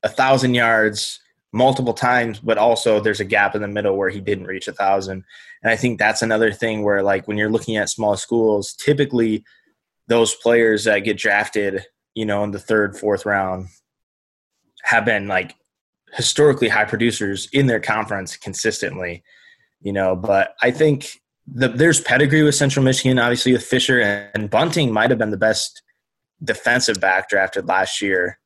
[0.02, 1.20] a thousand yards
[1.52, 4.72] multiple times, but also there's a gap in the middle where he didn't reach a
[4.72, 5.24] thousand.
[5.62, 9.44] And I think that's another thing where like when you're looking at small schools, typically
[10.08, 13.68] those players that get drafted, you know, in the third, fourth round
[14.82, 15.54] have been like
[16.12, 19.22] historically high producers in their conference consistently,
[19.80, 24.00] you know, but I think the, there's pedigree with Central Michigan, obviously with Fisher
[24.34, 25.82] and Bunting might have been the best
[26.42, 28.38] defensive back drafted last year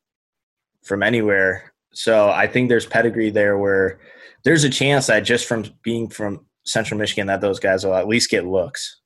[0.83, 1.73] from anywhere.
[1.93, 4.01] So I think there's pedigree there where
[4.45, 8.09] there's a chance that just from being from Central Michigan that those guys will at
[8.09, 9.01] least get looks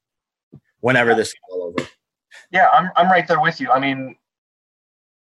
[0.81, 1.89] whenever this is all over.
[2.53, 3.71] Yeah, I'm I'm right there with you.
[3.71, 4.17] I mean,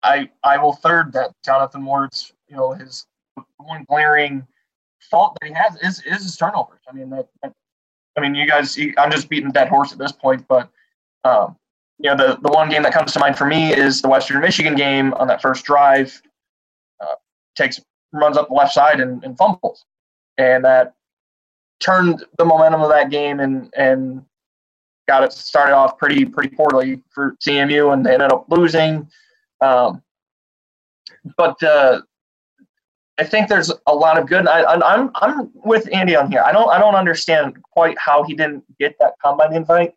[0.03, 3.05] I I will third that Jonathan Ward's you know his
[3.57, 4.45] one glaring
[5.09, 6.79] fault that he has is is his turnovers.
[6.89, 7.53] I mean that, that
[8.17, 10.69] I mean you guys I'm just beating dead horse at this point, but
[11.23, 11.55] um,
[11.99, 14.41] you know the the one game that comes to mind for me is the Western
[14.41, 16.21] Michigan game on that first drive
[17.55, 17.79] takes
[18.13, 19.85] runs up the left side and, and fumbles,
[20.37, 20.93] and that
[21.79, 24.23] turned the momentum of that game and and
[25.07, 29.09] got it started off pretty pretty poorly for CMU, and they ended up losing.
[29.61, 30.01] Um,
[31.37, 32.01] but uh,
[33.17, 34.47] I think there's a lot of good.
[34.47, 36.41] I, I'm I'm with Andy on here.
[36.45, 39.93] I don't I don't understand quite how he didn't get that combine invite,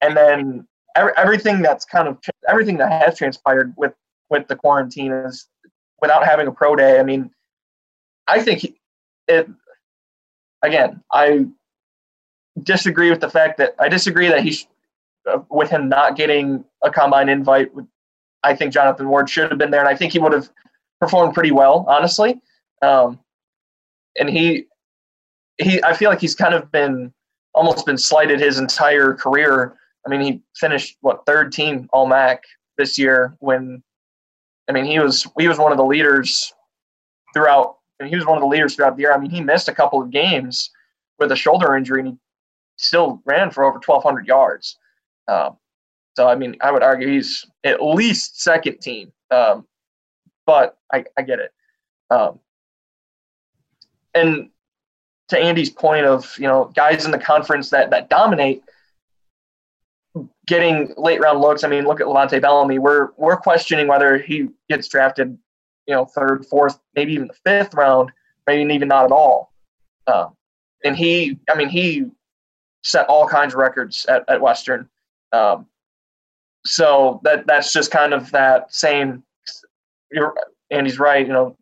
[0.00, 3.92] and then every, everything that's kind of everything that has transpired with
[4.30, 5.46] with the quarantine is
[6.00, 6.98] without having a pro day.
[6.98, 7.30] I mean,
[8.26, 8.64] I think
[9.28, 9.50] it.
[10.62, 11.46] Again, I
[12.62, 14.56] disagree with the fact that I disagree that he,
[15.30, 17.70] uh, with him not getting a combine invite.
[18.44, 20.50] I think Jonathan Ward should have been there, and I think he would have
[21.00, 22.40] performed pretty well, honestly.
[22.82, 23.18] Um,
[24.18, 24.66] and he,
[25.58, 27.12] he, I feel like he's kind of been
[27.54, 29.76] almost been slighted his entire career.
[30.06, 32.42] I mean, he finished what third team All MAC
[32.76, 33.82] this year when
[34.68, 36.52] I mean, he was he was one of the leaders
[37.32, 37.76] throughout.
[38.00, 39.12] And he was one of the leaders throughout the year.
[39.12, 40.70] I mean, he missed a couple of games
[41.20, 42.14] with a shoulder injury, and he
[42.76, 44.78] still ran for over 1,200 yards.
[45.28, 45.56] Um,
[46.16, 49.12] so, I mean, I would argue he's at least second team.
[49.30, 49.66] Um,
[50.46, 51.52] but I, I get it.
[52.10, 52.38] Um,
[54.14, 54.50] and
[55.28, 58.62] to Andy's point of you know guys in the conference that that dominate,
[60.46, 61.64] getting late round looks.
[61.64, 62.78] I mean, look at LeVante Bellamy.
[62.78, 65.36] We're we're questioning whether he gets drafted,
[65.86, 68.12] you know, third, fourth, maybe even the fifth round,
[68.46, 69.52] maybe even not at all.
[70.06, 70.28] Uh,
[70.84, 72.04] and he, I mean, he
[72.82, 74.88] set all kinds of records at, at Western.
[75.32, 75.66] Um,
[76.66, 79.22] so that that's just kind of that same.
[80.10, 80.34] You're,
[80.70, 81.26] Andy's right.
[81.26, 81.56] You know,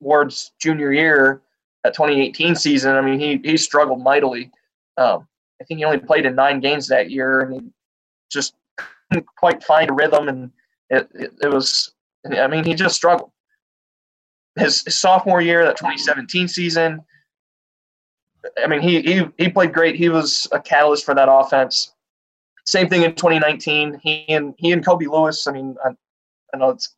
[0.00, 1.42] Ward's junior year,
[1.82, 2.96] that 2018 season.
[2.96, 4.50] I mean, he he struggled mightily.
[4.96, 5.26] Um,
[5.60, 7.60] I think he only played in nine games that year, and he
[8.30, 8.54] just
[9.10, 10.50] couldn't quite find a rhythm, and
[10.90, 11.92] it, it, it was.
[12.26, 13.30] I mean, he just struggled.
[14.56, 17.02] His, his, sophomore year, that 2017 season.
[18.62, 19.96] I mean, he, he he played great.
[19.96, 21.93] He was a catalyst for that offense.
[22.64, 24.00] Same thing in 2019.
[24.02, 25.46] He and he and Kobe Lewis.
[25.46, 25.90] I mean, I,
[26.52, 26.94] I know it's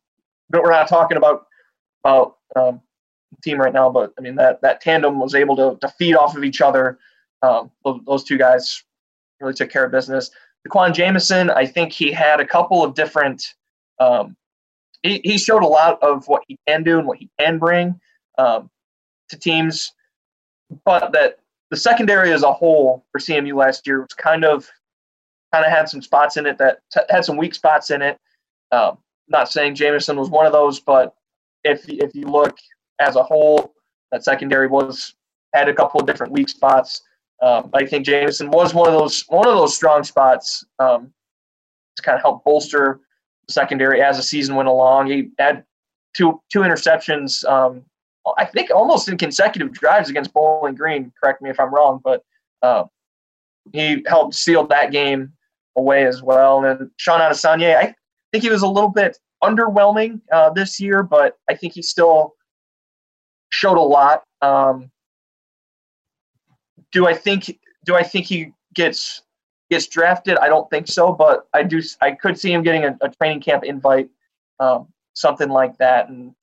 [0.49, 1.47] but we're not talking about
[2.03, 2.81] about um,
[3.43, 6.37] team right now, but I mean that that tandem was able to, to feed off
[6.37, 6.99] of each other.
[7.41, 8.83] Um, those, those two guys
[9.39, 10.31] really took care of business
[10.67, 13.43] D'Quan Jamison, I think he had a couple of different.
[13.99, 14.35] Um,
[15.03, 17.99] he, he showed a lot of what he can do and what he can bring
[18.37, 18.69] um,
[19.29, 19.93] to teams,
[20.85, 21.39] but that
[21.71, 24.69] the secondary as a whole for CMU last year was kind of
[25.53, 28.19] kind of had some spots in it that t- had some weak spots in it.
[28.71, 31.15] Um, not saying Jamison was one of those, but
[31.63, 32.57] if if you look
[32.99, 33.73] as a whole,
[34.11, 35.15] that secondary was
[35.53, 37.01] had a couple of different weak spots.
[37.41, 41.13] Um, I think Jamison was one of those one of those strong spots um,
[41.95, 42.99] to kind of help bolster
[43.47, 45.07] the secondary as the season went along.
[45.07, 45.63] He had
[46.15, 47.45] two two interceptions.
[47.45, 47.83] Um,
[48.37, 51.13] I think almost in consecutive drives against Bowling Green.
[51.21, 52.23] Correct me if I'm wrong, but
[52.61, 52.85] uh,
[53.71, 55.31] he helped seal that game
[55.77, 56.65] away as well.
[56.65, 57.95] And Sean Adesanya, I
[58.31, 62.33] think he was a little bit underwhelming uh, this year, but I think he still
[63.51, 64.23] showed a lot.
[64.41, 64.91] Um,
[66.91, 69.21] do I think do I think he gets
[69.69, 70.37] gets drafted?
[70.37, 71.81] I don't think so, but I do.
[72.01, 74.09] I could see him getting a, a training camp invite,
[74.59, 76.33] um, something like that, and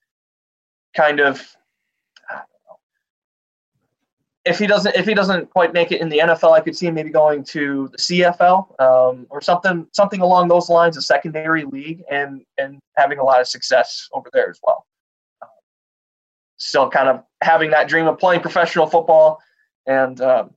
[0.97, 1.47] kind of.
[4.45, 6.87] If he doesn't, if he doesn't quite make it in the NFL, I could see
[6.87, 11.65] him maybe going to the CFL um, or something, something along those lines, a secondary
[11.65, 14.87] league, and and having a lot of success over there as well.
[16.59, 19.41] still kind of having that dream of playing professional football
[19.87, 20.51] and um,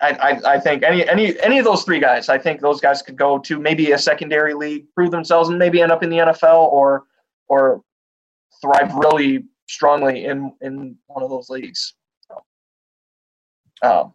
[0.00, 3.02] I, I, I, think any any any of those three guys, I think those guys
[3.02, 6.18] could go to maybe a secondary league, prove themselves, and maybe end up in the
[6.18, 7.04] NFL or
[7.48, 7.82] or
[8.60, 11.94] thrive really strongly in in one of those leagues.
[12.28, 12.42] So,
[13.82, 14.14] um,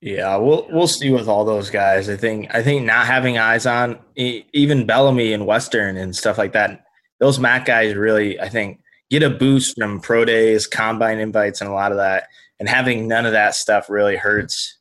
[0.00, 2.08] yeah, we'll we'll see with all those guys.
[2.08, 6.52] I think I think not having eyes on even Bellamy and Western and stuff like
[6.52, 6.84] that.
[7.20, 11.70] Those MAC guys really, I think, get a boost from pro days, combine invites, and
[11.70, 12.28] a lot of that.
[12.60, 14.78] And having none of that stuff really hurts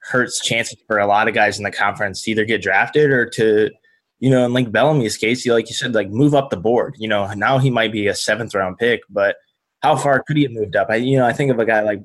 [0.00, 3.26] hurts chances for a lot of guys in the conference to either get drafted or
[3.26, 3.70] to,
[4.18, 6.94] you know, in like Bellamy's case, you like you said, like move up the board.
[6.98, 9.36] You know, now he might be a seventh round pick, but
[9.82, 10.88] how far could he have moved up?
[10.90, 12.02] I, you know, I think of a guy like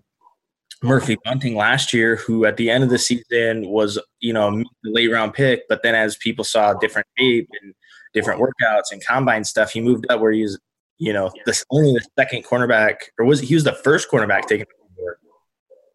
[0.84, 5.12] Murphy Bunting last year, who at the end of the season was, you know, late
[5.12, 7.74] round pick, but then as people saw different tape and
[8.14, 10.58] different workouts and combine stuff, he moved up where he's
[11.02, 14.68] you know, this only the second cornerback, or was he was the first cornerback taken.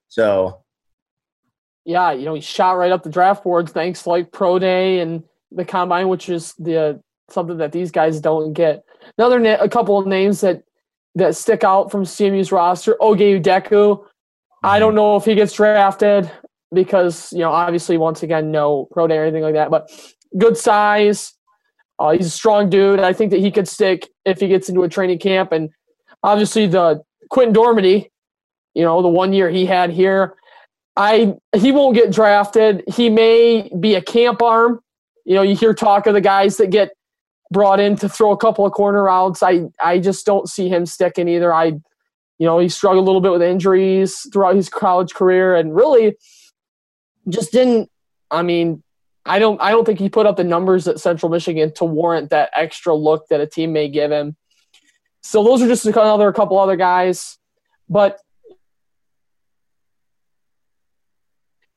[0.08, 0.64] So,
[1.84, 5.22] yeah, you know, he shot right up the draft boards thanks like pro day and
[5.52, 8.84] the combine, which is the something that these guys don't get.
[9.18, 10.62] Another na- a couple of names that
[11.14, 14.04] that stick out from CMU's roster: Oge Udeku.
[14.62, 14.96] I don't mm-hmm.
[14.96, 16.30] know if he gets drafted
[16.72, 19.90] because you know, obviously, once again, no pro day or anything like that, but
[20.38, 21.34] good size,
[21.98, 23.00] uh, he's a strong dude.
[23.00, 25.52] I think that he could stick if he gets into a training camp.
[25.52, 25.70] And
[26.22, 28.10] obviously, the Quentin Dormady,
[28.74, 30.34] you know, the one year he had here,
[30.96, 32.82] I he won't get drafted.
[32.88, 34.80] He may be a camp arm.
[35.26, 36.90] You know, you hear talk of the guys that get
[37.50, 39.42] brought in to throw a couple of corner routes.
[39.42, 41.52] I I just don't see him sticking either.
[41.52, 41.64] I,
[42.38, 46.16] you know, he struggled a little bit with injuries throughout his college career, and really
[47.28, 47.90] just didn't.
[48.30, 48.84] I mean,
[49.24, 52.30] I don't I don't think he put up the numbers at Central Michigan to warrant
[52.30, 54.36] that extra look that a team may give him.
[55.22, 57.36] So those are just another couple other guys,
[57.88, 58.20] but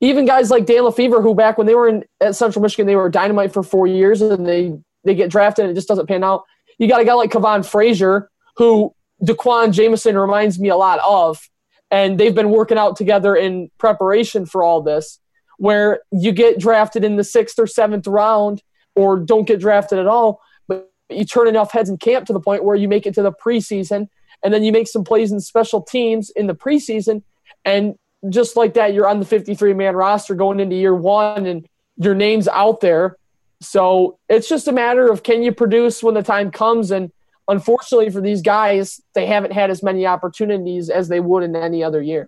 [0.01, 2.95] even guys like Dan LeFevour, who back when they were in at Central Michigan, they
[2.95, 6.23] were dynamite for four years, and they they get drafted and it just doesn't pan
[6.23, 6.43] out.
[6.77, 11.49] You got a guy like Kavon Frazier, who D'Quan Jamison reminds me a lot of,
[11.91, 15.19] and they've been working out together in preparation for all this
[15.59, 18.63] where you get drafted in the sixth or seventh round
[18.95, 22.39] or don't get drafted at all, but you turn enough heads in camp to the
[22.39, 24.07] point where you make it to the preseason
[24.41, 27.21] and then you make some plays in special teams in the preseason
[27.65, 27.95] and
[28.27, 31.67] just like that you're on the 53 man roster going into year one and
[31.97, 33.15] your name's out there
[33.61, 37.11] so it's just a matter of can you produce when the time comes and
[37.47, 41.83] unfortunately for these guys they haven't had as many opportunities as they would in any
[41.83, 42.27] other year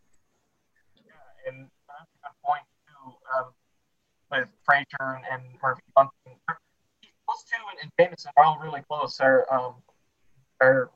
[1.47, 3.13] And another point too
[4.31, 6.11] with Frazier and, Murphy Bunting.
[6.25, 9.19] Those two and, Jamison are all really close.
[9.19, 9.75] Our, um,
[10.61, 10.89] our,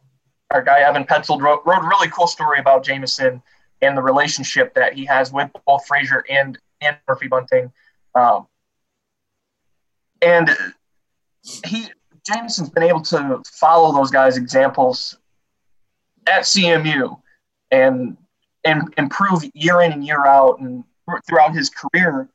[0.52, 3.42] our guy Evan Petzold wrote, wrote a really cool story about Jamison
[3.86, 7.72] and the relationship that he has with both Frazier and, and Murphy Bunting.
[8.14, 8.48] Um,
[10.22, 10.50] and
[11.66, 11.88] he
[12.30, 15.18] Jamison's been able to follow those guys' examples
[16.28, 17.20] at CMU
[17.72, 18.18] and
[18.64, 20.84] and improve year in and year out and
[21.28, 22.28] throughout his career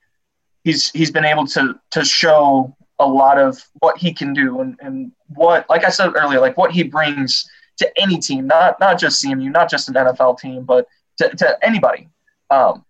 [0.65, 4.77] he's he's been able to to show a lot of what he can do and,
[4.81, 7.49] and what like I said earlier, like what he brings
[7.79, 10.87] to any team, not not just CMU, not just an NFL team, but
[11.21, 12.09] to, to anybody.
[12.51, 12.85] Um,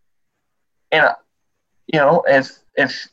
[0.92, 1.14] and uh,
[1.86, 3.08] you know, if if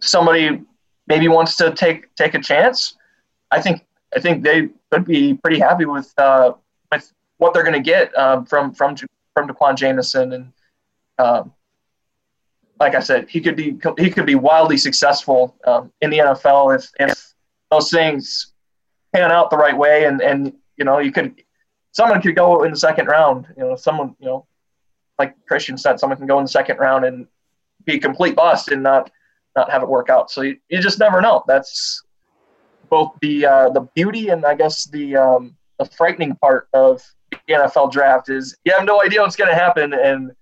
[0.00, 0.62] somebody
[1.06, 2.96] maybe wants to take take a chance,
[3.50, 6.52] I think I think they could be pretty happy with uh,
[6.90, 8.96] with what they're going to get uh, from from
[9.34, 10.52] from D'Quan Jamison and
[11.18, 11.52] um,
[12.80, 16.74] like I said, he could be he could be wildly successful um, in the NFL
[16.76, 17.34] if if
[17.70, 18.52] those things
[19.12, 21.34] pan out the right way and and you know you could
[21.92, 24.46] someone could go in the second round you know someone you know
[25.18, 27.26] like Christian said someone can go in the second round and
[27.84, 29.10] be a complete bust and not
[29.56, 32.02] not have it work out so you, you just never know that's
[32.88, 37.54] both the uh, the beauty and I guess the um, the frightening part of the
[37.54, 40.32] NFL draft is you have no idea what's going to happen and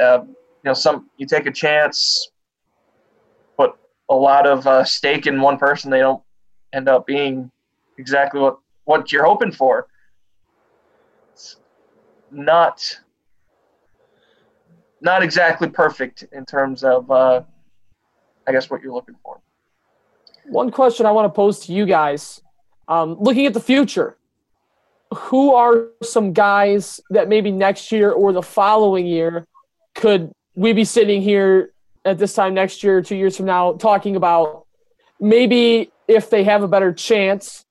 [0.00, 2.30] uh, you know some you take a chance
[3.56, 3.74] put
[4.10, 6.22] a lot of uh, stake in one person they don't
[6.72, 7.50] end up being
[7.98, 9.86] exactly what what you're hoping for.
[12.30, 13.00] Not
[15.02, 17.42] not exactly perfect in terms of uh,
[18.46, 19.40] I guess what you're looking for.
[20.46, 22.42] One question I want to pose to you guys,
[22.88, 24.16] um, looking at the future,
[25.14, 29.46] who are some guys that maybe next year or the following year
[29.94, 31.72] could we be sitting here
[32.04, 34.66] at this time next year, two years from now, talking about
[35.20, 37.64] maybe if they have a better chance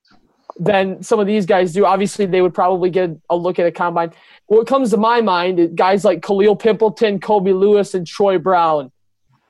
[0.59, 1.85] than some of these guys do.
[1.85, 4.11] Obviously, they would probably get a look at a combine.
[4.47, 8.91] What comes to my mind, guys like Khalil Pimpleton, Kobe Lewis, and Troy Brown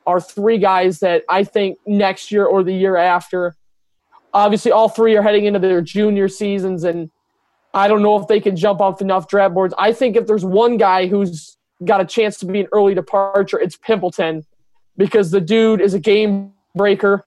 [0.05, 3.55] are three guys that I think next year or the year after.
[4.33, 7.09] Obviously, all three are heading into their junior seasons, and
[7.73, 9.73] I don't know if they can jump off enough draft boards.
[9.77, 13.59] I think if there's one guy who's got a chance to be an early departure,
[13.59, 14.45] it's Pimpleton
[14.97, 17.25] because the dude is a game breaker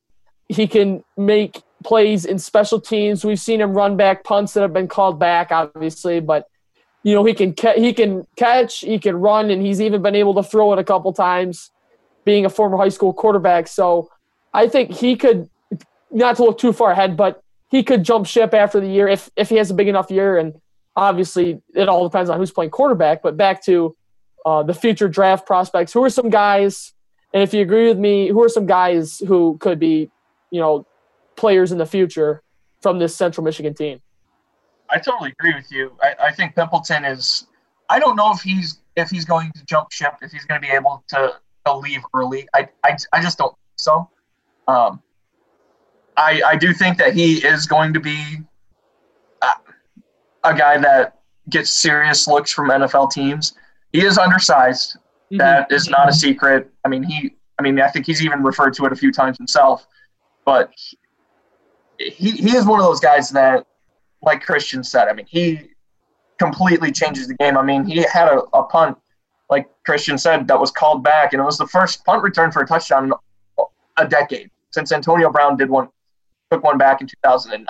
[0.49, 3.25] he can make plays in special teams.
[3.25, 6.49] We've seen him run back punts that have been called back, obviously, but
[7.03, 10.15] you know he can ca- he can catch, he can run, and he's even been
[10.15, 11.71] able to throw it a couple times,
[12.25, 13.69] being a former high school quarterback.
[13.69, 14.11] So
[14.55, 15.49] I think he could,
[16.11, 19.31] not to look too far ahead, but he could jump ship after the year if
[19.37, 20.39] if he has a big enough year.
[20.39, 20.61] And
[20.97, 23.23] obviously, it all depends on who's playing quarterback.
[23.23, 23.97] But back to
[24.47, 25.93] uh, the future draft prospects.
[25.93, 26.93] Who are some guys?
[27.35, 30.11] And if you agree with me, who are some guys who could be
[30.53, 30.87] you know,
[31.37, 32.43] players in the future
[32.81, 34.01] from this Central Michigan team.
[34.91, 35.93] I totally agree with you.
[36.03, 37.47] I, I think Pimpleton is.
[37.89, 40.67] I don't know if he's if he's going to jump ship, if he's going to
[40.67, 41.35] be able to,
[41.67, 42.47] to leave early.
[42.55, 44.11] I, I, I just don't think so.
[44.69, 45.03] Um,
[46.17, 48.39] I I do think that he is going to be
[49.43, 49.53] a,
[50.45, 53.55] a guy that gets serious looks from NFL teams.
[53.93, 54.97] He is undersized.
[54.97, 55.39] Mm-hmm.
[55.39, 56.71] That is not a secret.
[56.85, 57.35] I mean, he.
[57.59, 59.87] I mean, I think he's even referred to it a few times himself
[60.45, 60.73] but
[62.11, 63.67] he, he is one of those guys that,
[64.23, 65.71] like Christian said, I mean, he
[66.39, 67.57] completely changes the game.
[67.57, 68.97] I mean, he had a, a punt,
[69.51, 72.63] like Christian said, that was called back, and it was the first punt return for
[72.63, 73.13] a touchdown in
[73.99, 75.89] a decade since Antonio Brown did one,
[76.51, 77.67] took one back in 2009.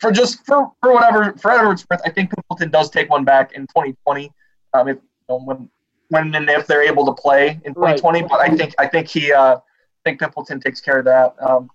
[0.00, 3.62] For just for, for whatever for worth, I think Pimpleton does take one back in
[3.62, 4.30] 2020.
[4.74, 5.68] Um, if you know, when
[6.08, 8.30] when and if they're able to play in 2020, right.
[8.30, 9.58] but I think I think he uh,
[10.04, 11.34] think Pimpleton takes care of that.
[11.40, 11.70] Um,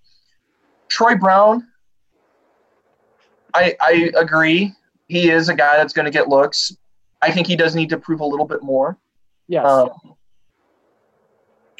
[0.93, 1.67] Troy Brown,
[3.55, 4.71] I, I agree.
[5.07, 6.77] He is a guy that's going to get looks.
[7.19, 8.99] I think he does need to prove a little bit more.
[9.47, 9.65] Yes.
[9.65, 9.89] Um,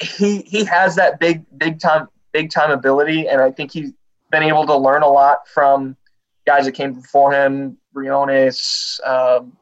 [0.00, 3.92] he he has that big big time big time ability, and I think he's
[4.32, 5.96] been able to learn a lot from
[6.44, 7.78] guys that came before him.
[7.92, 9.56] Briones um,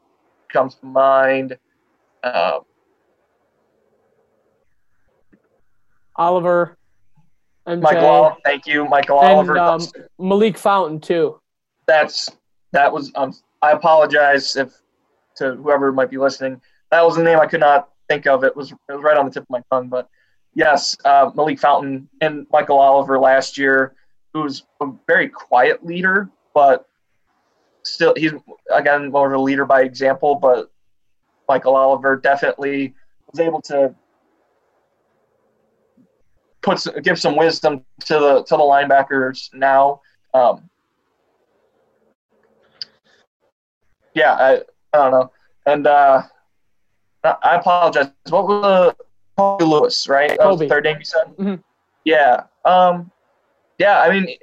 [0.51, 1.59] comes to mind.
[2.23, 2.61] Uh,
[6.15, 6.75] Oliver.
[7.67, 9.57] MJ, Michael, thank you, Michael and, Oliver.
[9.57, 9.81] Um,
[10.19, 11.39] Malik Fountain too.
[11.87, 12.29] That's
[12.71, 13.11] that was.
[13.15, 14.73] Um, I apologize if
[15.37, 16.61] to whoever might be listening.
[16.91, 18.43] That was a name I could not think of.
[18.43, 19.87] It was it was right on the tip of my tongue.
[19.87, 20.09] But
[20.53, 23.95] yes, uh, Malik Fountain and Michael Oliver last year,
[24.33, 26.87] who was a very quiet leader, but
[27.83, 28.33] still he's
[28.73, 30.35] again more of a leader by example.
[30.35, 30.69] But
[31.47, 32.93] Michael Oliver definitely
[33.31, 33.95] was able to
[36.63, 40.01] puts give some wisdom to the to the linebackers now.
[40.33, 40.69] Um,
[44.15, 44.53] yeah, I,
[44.93, 45.31] I don't know,
[45.65, 46.23] and uh,
[47.23, 48.09] I apologize.
[48.29, 49.05] What was the
[49.37, 50.37] Kobe Lewis, right?
[50.37, 51.23] The third name you said.
[51.37, 51.55] Mm-hmm.
[52.05, 53.11] Yeah, um,
[53.77, 54.01] yeah.
[54.01, 54.35] I mean,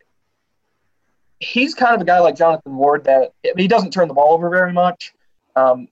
[1.41, 4.15] he's kind of a guy like Jonathan Ward that I mean, he doesn't turn the
[4.15, 5.13] ball over very much.
[5.57, 5.89] Um,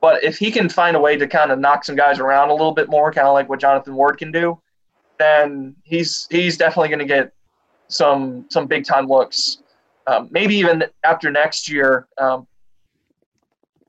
[0.00, 2.52] but if he can find a way to kind of knock some guys around a
[2.52, 4.60] little bit more, kind of like what Jonathan Ward can do,
[5.18, 7.32] then he's he's definitely going to get
[7.88, 9.58] some some big time looks.
[10.06, 12.46] Um, maybe even after next year um,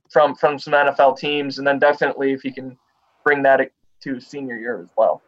[0.10, 2.78] from from some NFL teams, and then definitely if he can
[3.24, 3.72] bring that
[4.02, 5.22] to senior year as well.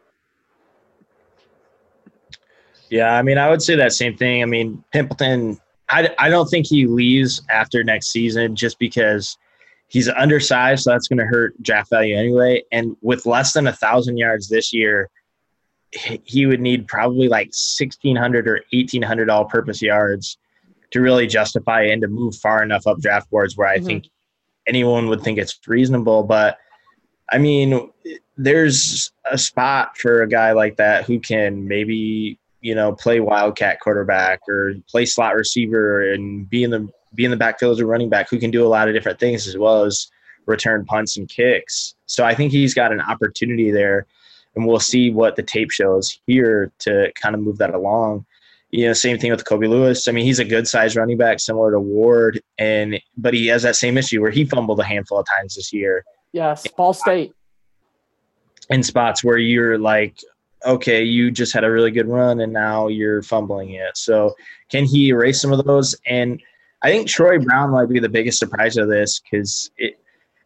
[2.90, 4.42] Yeah, I mean, I would say that same thing.
[4.42, 5.58] I mean, Pimpleton,
[5.90, 9.36] I, I don't think he leaves after next season just because
[9.88, 12.62] he's undersized, so that's going to hurt draft value anyway.
[12.72, 15.10] And with less than a thousand yards this year,
[15.92, 20.36] he would need probably like sixteen hundred or eighteen hundred all-purpose yards
[20.90, 23.86] to really justify and to move far enough up draft boards where I mm-hmm.
[23.86, 24.04] think
[24.66, 26.22] anyone would think it's reasonable.
[26.22, 26.58] But
[27.30, 27.90] I mean,
[28.36, 33.80] there's a spot for a guy like that who can maybe you know play wildcat
[33.80, 37.86] quarterback or play slot receiver and be in the be in the backfield as a
[37.86, 40.10] running back who can do a lot of different things as well as
[40.46, 41.94] return punts and kicks.
[42.06, 44.06] So I think he's got an opportunity there,
[44.58, 48.26] and we'll see what the tape shows here to kind of move that along.
[48.70, 50.08] You know, same thing with Kobe Lewis.
[50.08, 53.62] I mean, he's a good sized running back, similar to Ward, and but he has
[53.62, 56.04] that same issue where he fumbled a handful of times this year.
[56.32, 57.32] Yes, Ball State.
[58.68, 60.18] In spots where you're like,
[60.66, 63.96] okay, you just had a really good run and now you're fumbling it.
[63.96, 64.34] So
[64.70, 65.94] can he erase some of those?
[66.04, 66.42] And
[66.82, 69.98] I think Troy Brown might be the biggest surprise of this because it.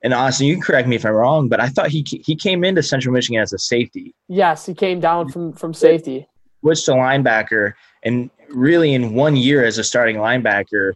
[0.03, 2.65] And Austin, you can correct me if I'm wrong, but I thought he he came
[2.65, 4.15] into Central Michigan as a safety.
[4.29, 6.27] Yes, he came down from from safety.
[6.61, 10.95] Switched to linebacker, and really in one year as a starting linebacker,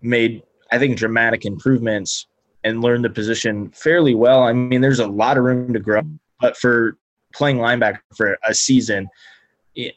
[0.00, 2.26] made I think dramatic improvements
[2.64, 4.42] and learned the position fairly well.
[4.42, 6.02] I mean, there's a lot of room to grow,
[6.40, 6.96] but for
[7.34, 9.08] playing linebacker for a season,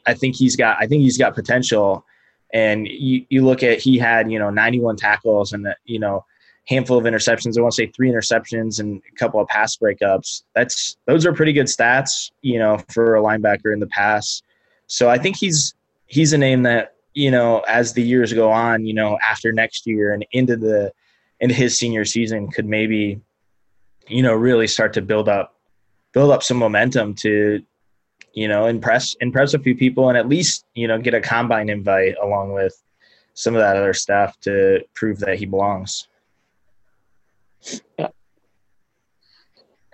[0.06, 2.04] I think he's got I think he's got potential.
[2.52, 6.24] And you, you look at he had you know 91 tackles and you know
[6.66, 7.58] handful of interceptions.
[7.58, 10.42] I want to say three interceptions and a couple of pass breakups.
[10.54, 14.44] That's those are pretty good stats, you know, for a linebacker in the past.
[14.86, 15.74] So I think he's
[16.06, 19.86] he's a name that you know as the years go on, you know, after next
[19.86, 20.92] year and into the
[21.40, 23.20] into his senior season could maybe
[24.08, 25.56] you know really start to build up
[26.12, 27.62] build up some momentum to
[28.34, 31.68] you know, impress impress a few people and at least, you know, get a combine
[31.68, 32.82] invite along with
[33.34, 36.08] some of that other stuff to prove that he belongs.
[37.98, 38.08] Yeah.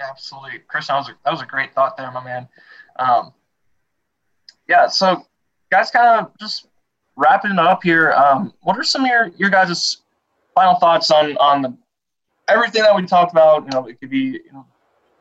[0.00, 0.60] Absolutely.
[0.66, 2.48] Chris, that was a, that was a great thought there, my man.
[2.98, 3.32] Um,
[4.68, 5.26] yeah, so
[5.70, 6.68] guys kind of just
[7.16, 8.12] wrapping it up here.
[8.12, 9.98] Um, what are some of your, your guys'
[10.54, 11.76] final thoughts on on the
[12.48, 13.64] everything that we talked about?
[13.64, 14.66] You know, it could be you know,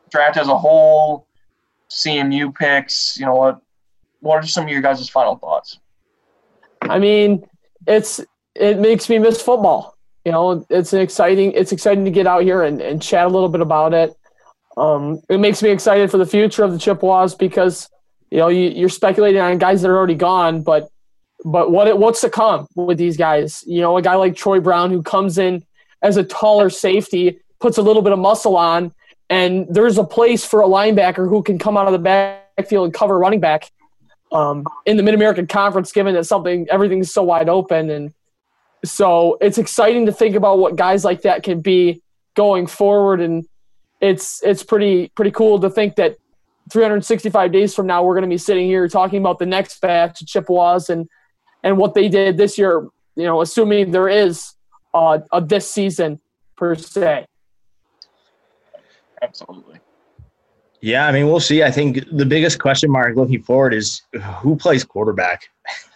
[0.10, 1.28] draft as a whole,
[1.90, 3.18] CMU picks?
[3.20, 3.62] You know what?
[4.22, 5.80] What are some of your guys' final thoughts?
[6.82, 7.46] I mean,
[7.88, 8.22] it's
[8.56, 9.98] it makes me miss football.
[10.30, 11.54] You know, it's an exciting.
[11.54, 14.16] It's exciting to get out here and, and chat a little bit about it.
[14.78, 17.90] Um, it makes me excited for the future of the Chippewas because
[18.30, 20.88] you know you, you're speculating on guys that are already gone, but
[21.44, 23.64] but what what's to come with these guys?
[23.66, 25.66] You know, a guy like Troy Brown who comes in
[26.04, 28.94] as a taller safety, puts a little bit of muscle on,
[29.32, 31.98] and there's a place for a linebacker who can come out of the
[32.56, 33.72] backfield and cover running back
[34.32, 37.90] um, in the Mid American Conference, given that something everything's so wide open.
[37.90, 38.14] And
[38.86, 42.02] so it's exciting to think about what guys like that can be
[42.36, 43.22] going forward.
[43.22, 43.46] And
[44.02, 46.18] it's it's pretty pretty cool to think that
[46.72, 50.22] 365 days from now we're going to be sitting here talking about the next batch
[50.22, 51.08] of Chippewas and
[51.64, 52.88] and what they did this year.
[53.16, 54.54] You know, assuming there is
[54.94, 56.22] uh, a this season
[56.56, 57.26] per se
[59.22, 59.80] absolutely.
[60.82, 61.64] Yeah, I mean, we'll see.
[61.64, 64.02] I think the biggest question mark looking forward is
[64.38, 65.50] who plays quarterback.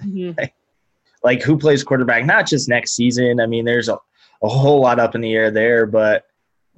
[0.04, 0.44] Mm-hmm.
[1.24, 2.26] like, who plays quarterback?
[2.26, 3.40] Not just next season.
[3.40, 3.98] I mean, there's a,
[4.42, 6.26] a whole lot up in the air there, but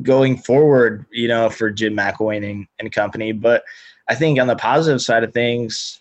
[0.01, 3.31] going forward, you know, for Jim McElwain and, and company.
[3.31, 3.63] But
[4.07, 5.99] I think on the positive side of things,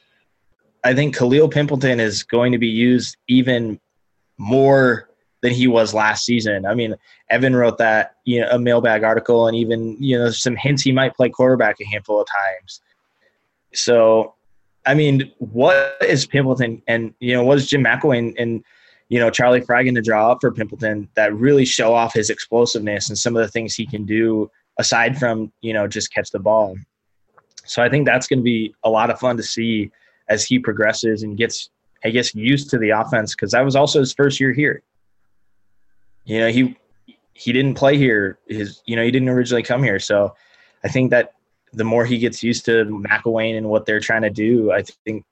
[0.84, 3.80] I think Khalil Pimpleton is going to be used even
[4.36, 5.08] more
[5.40, 6.66] than he was last season.
[6.66, 6.94] I mean,
[7.30, 10.92] Evan wrote that you know a mailbag article, and even you know some hints he
[10.92, 12.80] might play quarterback a handful of times.
[13.72, 14.34] So,
[14.86, 18.64] I mean, what is Pimpleton, and you know what is Jim McElwain and, and
[19.08, 23.08] you know Charlie Fragan to draw up for Pimpleton that really show off his explosiveness
[23.08, 26.38] and some of the things he can do aside from you know just catch the
[26.38, 26.76] ball.
[27.64, 29.90] So I think that's going to be a lot of fun to see
[30.28, 31.70] as he progresses and gets
[32.04, 34.82] I guess used to the offense because that was also his first year here
[36.24, 36.76] you know, he
[37.34, 38.38] he didn't play here.
[38.48, 39.98] His you know, he didn't originally come here.
[39.98, 40.34] So
[40.82, 41.33] I think that
[41.74, 45.24] the more he gets used to McElwain and what they're trying to do, I think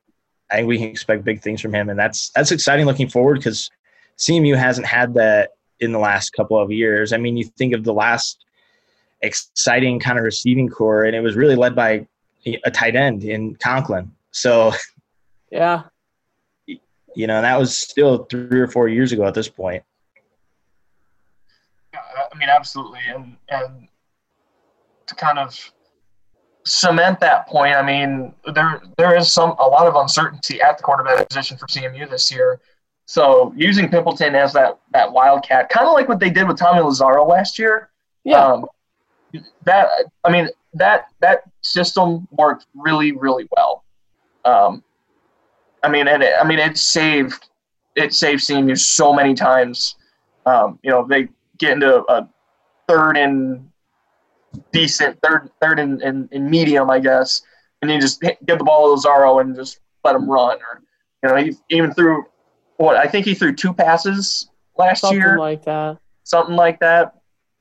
[0.50, 3.38] I think we can expect big things from him, and that's that's exciting looking forward
[3.38, 3.70] because
[4.18, 7.12] CMU hasn't had that in the last couple of years.
[7.12, 8.44] I mean, you think of the last
[9.22, 12.06] exciting kind of receiving core, and it was really led by
[12.64, 14.12] a tight end in Conklin.
[14.32, 14.72] So,
[15.50, 15.84] yeah,
[16.66, 19.82] you know, that was still three or four years ago at this point.
[21.94, 23.88] I mean, absolutely, and and
[25.06, 25.72] to kind of
[26.64, 30.84] cement that point, I mean, there there is some a lot of uncertainty at the
[30.84, 32.60] quarterback position for CMU this year.
[33.06, 36.80] So using Pimpleton as that that wildcat, kind of like what they did with Tommy
[36.80, 37.90] Lazzaro last year.
[38.24, 38.44] Yeah.
[38.44, 38.66] Um,
[39.64, 39.88] that
[40.24, 43.84] I mean that that system worked really really well.
[44.44, 44.82] Um,
[45.82, 47.48] I mean, and it, I mean it saved
[47.96, 49.96] it saved CMU so many times.
[50.46, 52.28] Um, you know, they get into a
[52.88, 53.70] third and
[54.72, 57.42] decent, third third and, and, and medium, I guess,
[57.80, 60.58] and you just hit, get the ball to Lazzaro and just let him run.
[60.58, 60.82] Or
[61.22, 62.24] you know, he even threw
[62.76, 65.98] what I think he threw two passes last Something year, like that.
[66.24, 67.14] something like that.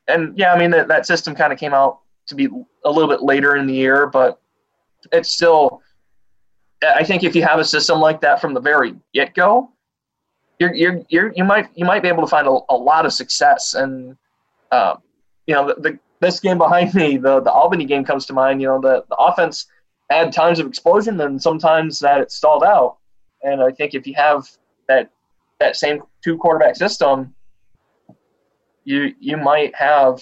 [0.08, 2.48] And yeah, I mean that that system kind of came out to be
[2.86, 4.40] a little bit later in the year, but
[5.12, 5.82] it's still.
[6.84, 9.70] I think if you have a system like that from the very get go,
[10.58, 13.14] you're, you're, you're, you might you might be able to find a, a lot of
[13.14, 13.76] success.
[13.76, 14.18] And
[14.72, 14.96] uh,
[15.46, 18.62] you know, the, the, this game behind me, the the Albany game comes to mind.
[18.62, 19.66] You know, the, the offense
[20.10, 22.98] had times of explosion and sometimes that it stalled out.
[23.44, 24.48] And I think if you have
[24.88, 25.10] that
[25.60, 27.34] that same two quarterback system,
[28.84, 30.22] you you might have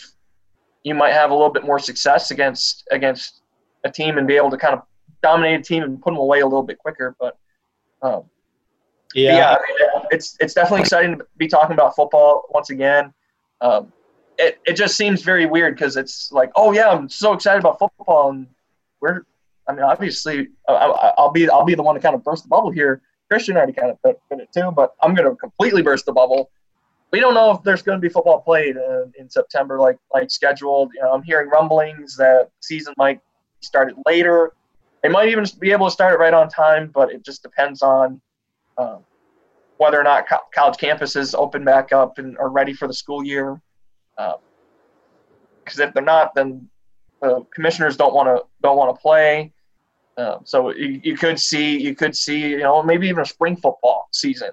[0.83, 3.41] you might have a little bit more success against against
[3.83, 4.81] a team and be able to kind of
[5.21, 7.15] dominate a team and put them away a little bit quicker.
[7.19, 7.37] But
[8.01, 8.23] um,
[9.13, 9.35] Yeah.
[9.37, 13.13] yeah, I mean, it's it's definitely exciting to be talking about football once again.
[13.61, 13.91] Um,
[14.39, 17.77] it it just seems very weird because it's like, oh yeah, I'm so excited about
[17.77, 18.47] football, and
[19.01, 19.23] we're,
[19.67, 22.43] I mean, obviously, I, I- I'll be I'll be the one to kind of burst
[22.43, 23.01] the bubble here.
[23.29, 26.11] Christian already kind of put, put it too, but I'm going to completely burst the
[26.13, 26.49] bubble.
[27.11, 30.31] We don't know if there's going to be football played uh, in September, like like
[30.31, 30.91] scheduled.
[30.95, 33.19] You know, I'm hearing rumblings that season might
[33.59, 34.53] start it later.
[35.03, 37.81] They might even be able to start it right on time, but it just depends
[37.81, 38.19] on
[38.77, 38.99] um,
[39.77, 43.23] whether or not co- college campuses open back up and are ready for the school
[43.23, 43.61] year.
[45.63, 46.67] Because if they're not, then
[47.21, 49.53] the commissioners don't want to don't want to play.
[50.17, 53.55] Um, so you, you could see you could see you know maybe even a spring
[53.55, 54.51] football season,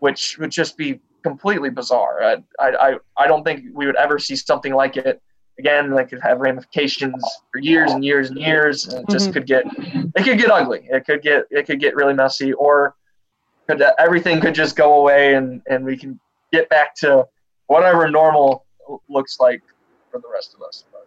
[0.00, 2.22] which would just be completely bizarre.
[2.22, 5.22] I I, I, don't think we would ever see something like it
[5.58, 5.90] again.
[5.90, 7.22] That could have ramifications
[7.52, 9.32] for years and years and years, and it just Mhm.
[9.34, 9.64] could get
[10.16, 10.88] it could get ugly.
[10.90, 12.96] It could get it could get really messy, or
[13.68, 16.18] could everything could just go away and and we can
[16.52, 17.26] get back to
[17.66, 18.64] whatever normal
[19.08, 19.62] looks like
[20.10, 20.84] for the rest of us.
[20.92, 21.06] But,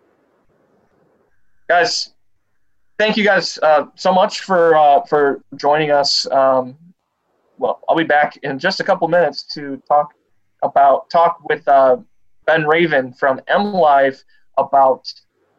[1.68, 2.14] guys,
[2.98, 6.30] thank you guys uh, so much for uh, for joining us.
[6.32, 6.78] Um,
[7.58, 10.14] well, I'll be back in just a couple minutes to talk
[10.64, 11.98] about talk with uh,
[12.46, 14.24] Ben Raven from M Live
[14.58, 15.12] about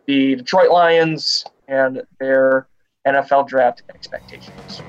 [0.07, 2.69] the Detroit Lions and their
[3.07, 4.83] NFL draft expectations.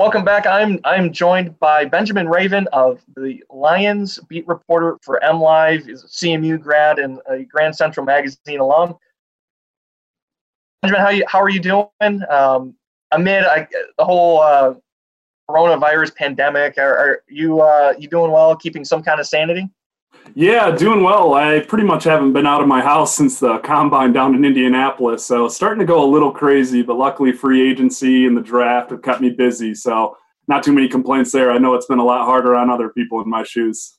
[0.00, 0.46] Welcome back.
[0.46, 5.90] I'm I'm joined by Benjamin Raven of the Lions beat reporter for M Live.
[5.90, 8.96] Is a CMU grad and a Grand Central Magazine alum.
[10.80, 12.22] Benjamin, how you how are you doing?
[12.30, 12.76] Um,
[13.10, 14.72] amid I, the whole uh,
[15.50, 18.56] coronavirus pandemic, are, are you uh, you doing well?
[18.56, 19.68] Keeping some kind of sanity?
[20.34, 21.34] Yeah, doing well.
[21.34, 25.24] I pretty much haven't been out of my house since the combine down in Indianapolis,
[25.24, 26.82] so starting to go a little crazy.
[26.82, 30.16] But luckily, free agency and the draft have kept me busy, so
[30.46, 31.50] not too many complaints there.
[31.50, 33.98] I know it's been a lot harder on other people in my shoes.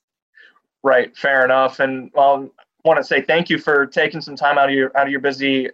[0.83, 1.79] Right, fair enough.
[1.79, 4.95] And well, I want to say thank you for taking some time out of your
[4.97, 5.69] out of your busy,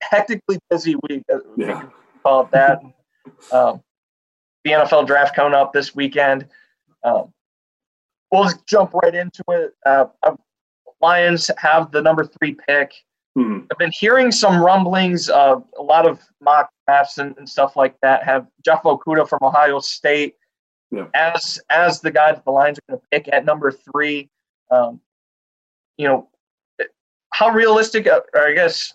[0.00, 1.22] hectically busy week.
[1.32, 1.82] uh, we Yeah.
[2.22, 2.80] call it that.
[3.52, 3.82] um,
[4.64, 6.46] the NFL draft coming up this weekend.
[7.04, 7.32] Um,
[8.30, 9.72] we'll just jump right into it.
[9.86, 10.34] Uh, uh,
[11.00, 12.92] Lions have the number three pick.
[13.36, 13.60] Hmm.
[13.70, 17.96] I've been hearing some rumblings of a lot of mock drafts and, and stuff like
[18.02, 18.24] that.
[18.24, 20.34] Have Jeff Okudah from Ohio State
[20.90, 21.06] Yeah.
[21.14, 24.28] as as the guy that the Lions are going to pick at number three.
[24.70, 25.00] Um,
[25.96, 26.28] you know,
[27.32, 28.06] how realistic?
[28.08, 28.94] uh, Or I guess,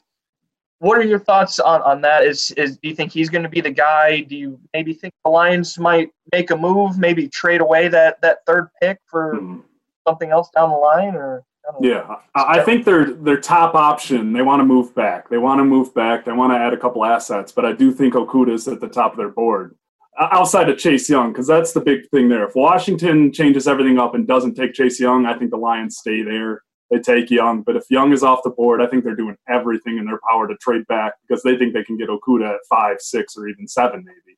[0.84, 2.26] what are your thoughts on on that?
[2.26, 4.20] Is is do you think he's going to be the guy?
[4.22, 8.40] Do you maybe think the Lions might make a move, maybe trade away that that
[8.46, 9.60] third pick for Hmm.
[10.06, 11.44] something else down the line, or?
[11.68, 11.84] I don't.
[11.86, 14.34] Yeah, I I think their their top option.
[14.34, 15.30] They want to move back.
[15.30, 16.26] They want to move back.
[16.26, 19.12] They want to add a couple assets, but I do think Okudah's at the top
[19.14, 19.78] of their board,
[20.20, 22.46] outside of Chase Young, because that's the big thing there.
[22.46, 26.22] If Washington changes everything up and doesn't take Chase Young, I think the Lions stay
[26.24, 26.62] there.
[26.94, 29.98] They take Young, but if Young is off the board, I think they're doing everything
[29.98, 32.98] in their power to trade back because they think they can get Okudah at five,
[33.00, 34.38] six, or even seven, maybe.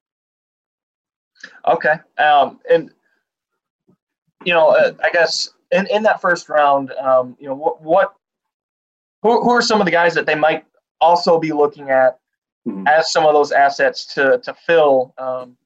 [1.68, 1.96] Okay.
[2.18, 2.92] Um, and
[4.46, 8.16] you know, uh, I guess in, in that first round, um, you know, what what
[9.22, 10.64] who, who are some of the guys that they might
[11.02, 12.20] also be looking at
[12.66, 12.88] mm-hmm.
[12.88, 15.58] as some of those assets to to fill um,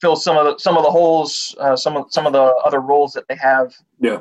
[0.00, 2.80] fill some of the some of the holes, uh, some of some of the other
[2.80, 3.74] roles that they have.
[3.98, 4.20] Yeah,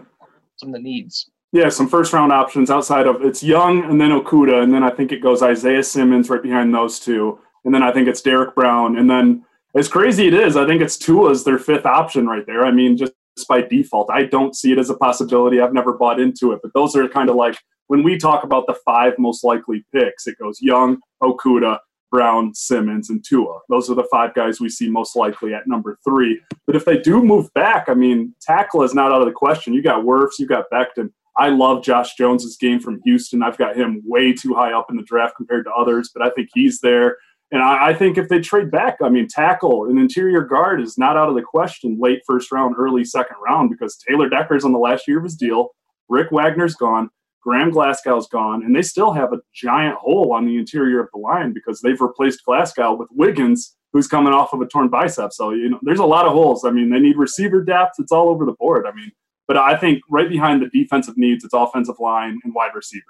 [0.58, 1.30] some of the needs.
[1.52, 4.90] Yeah, some first round options outside of it's Young and then Okudah, and then I
[4.90, 8.56] think it goes Isaiah Simmons right behind those two, and then I think it's Derrick
[8.56, 9.46] Brown, and then
[9.76, 12.66] as crazy it is, I think it's Tua's their fifth option right there.
[12.66, 13.14] I mean, just
[13.50, 15.60] by default, I don't see it as a possibility.
[15.60, 18.66] I've never bought into it, but those are kind of like when we talk about
[18.68, 21.80] the five most likely picks, it goes Young, Okudah,
[22.16, 23.60] Brown, Simmons, and Tua.
[23.68, 26.40] Those are the five guys we see most likely at number three.
[26.66, 29.74] But if they do move back, I mean, tackle is not out of the question.
[29.74, 31.10] You got Wirfs, you got Becton.
[31.38, 33.44] I love Josh Jones's game from Houston.
[33.44, 36.30] I've got him way too high up in the draft compared to others, but I
[36.30, 37.18] think he's there.
[37.52, 40.98] And I, I think if they trade back, I mean, tackle an interior guard is
[40.98, 44.72] not out of the question late first round, early second round because Taylor Decker's on
[44.72, 45.72] the last year of his deal.
[46.08, 47.10] Rick Wagner's gone.
[47.46, 51.20] Graham Glasgow's gone, and they still have a giant hole on the interior of the
[51.20, 55.32] line because they've replaced Glasgow with Wiggins, who's coming off of a torn bicep.
[55.32, 56.66] So you know, there's a lot of holes.
[56.66, 57.96] I mean, they need receiver depth.
[58.00, 58.88] It's all over the board.
[58.88, 59.12] I mean,
[59.48, 63.04] but I think right behind the defensive needs, it's offensive line and wide receiver.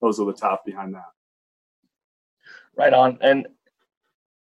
[0.00, 1.04] Those are the top behind that.
[2.78, 3.46] Right on, and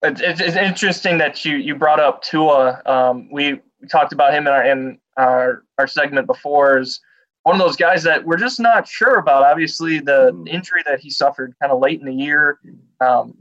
[0.03, 2.83] it's, it's interesting that you you brought up Tua.
[2.85, 6.81] Um, we, talked about him in our in our our segment before.
[6.81, 7.01] Is
[7.43, 9.45] one of those guys that we're just not sure about.
[9.45, 10.47] Obviously, the mm-hmm.
[10.47, 12.59] injury that he suffered kind of late in the year.
[13.01, 13.35] Um,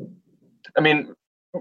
[0.77, 1.13] I mean,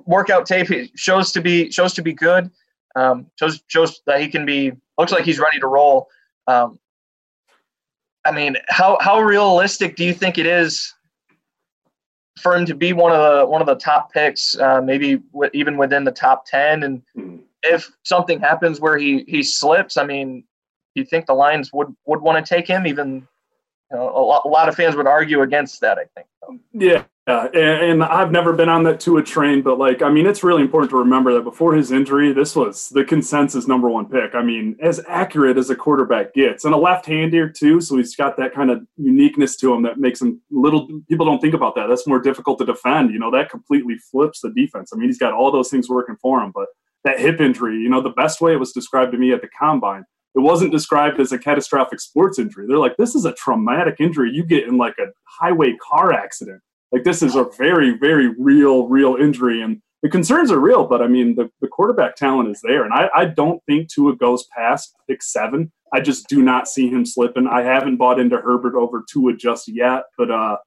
[0.07, 2.51] workout tape shows to be shows to be good.
[2.97, 4.73] Um, shows shows that he can be.
[4.99, 6.09] Looks like he's ready to roll.
[6.47, 6.79] Um,
[8.25, 10.95] I mean, how how realistic do you think it is
[12.41, 15.51] for him to be one of the one of the top picks, uh, maybe w-
[15.55, 16.83] even within the top ten?
[16.85, 17.37] And mm-hmm.
[17.63, 20.45] if something happens where he he slips, I mean,
[20.99, 22.87] you think the Lions would would want to take him?
[22.87, 23.27] Even
[23.91, 25.99] you know, a, lot, a lot of fans would argue against that.
[25.99, 26.27] I think.
[26.43, 26.59] So.
[26.73, 30.43] Yeah, yeah, and, I've never been on that Tua train, but like, I mean, it's
[30.43, 34.35] really important to remember that before his injury, this was the consensus number one pick.
[34.35, 38.39] I mean, as accurate as a quarterback gets, and a left-hander too, so he's got
[38.39, 40.89] that kind of uniqueness to him that makes him little.
[41.11, 41.89] People don't think about that.
[41.89, 43.13] That's more difficult to defend.
[43.13, 44.93] You know, that completely flips the defense.
[44.95, 46.69] I mean, he's got all those things working for him, but
[47.05, 49.49] that hip injury, you know, the best way it was described to me at the
[49.49, 50.05] combine
[50.39, 52.67] it wasn't described as a catastrophic sports injury.
[52.69, 56.63] They're like, this is a traumatic injury you get in like a highway car accident.
[56.93, 59.61] Like this is a very, very real, real injury.
[59.63, 62.85] And the concerns are real, but I mean, the, the quarterback talent is there.
[62.85, 65.73] And I, I don't think Tua goes past pick seven.
[65.93, 67.49] I just do not see him slipping.
[67.49, 70.59] I haven't bought into Herbert over Tua just yet, but uh,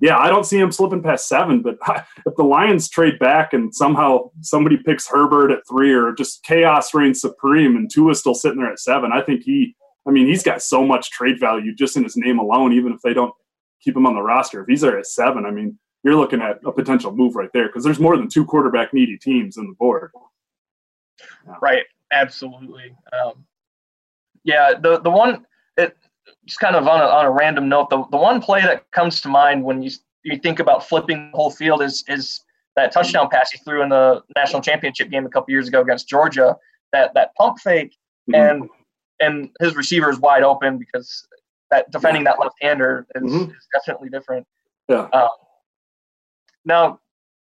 [0.00, 1.60] yeah, I don't see him slipping past seven.
[1.62, 1.78] But
[2.26, 6.94] if the Lions trade back and somehow somebody picks Herbert at three, or just chaos
[6.94, 9.76] reigns supreme, and Tua's still sitting there at seven, I think he.
[10.06, 12.72] I mean, he's got so much trade value just in his name alone.
[12.72, 13.32] Even if they don't
[13.80, 16.58] keep him on the roster, if he's there at seven, I mean, you're looking at
[16.64, 19.74] a potential move right there because there's more than two quarterback needy teams in the
[19.74, 20.10] board.
[21.46, 21.54] Yeah.
[21.60, 21.84] Right.
[22.12, 22.96] Absolutely.
[23.12, 23.44] Um,
[24.42, 24.72] yeah.
[24.80, 25.96] The the one it
[26.46, 29.20] just kind of on a, on a random note, the, the one play that comes
[29.22, 29.90] to mind when you
[30.24, 32.44] you think about flipping the whole field is is
[32.76, 36.08] that touchdown pass he threw in the national championship game a couple years ago against
[36.08, 36.56] Georgia.
[36.92, 37.96] That that pump fake
[38.30, 38.34] mm-hmm.
[38.34, 38.70] and
[39.20, 41.26] and his receiver is wide open because
[41.70, 43.50] that defending that left hander is, mm-hmm.
[43.50, 44.46] is, definitely different.
[44.88, 45.08] Yeah.
[45.12, 45.28] Um,
[46.64, 47.00] now,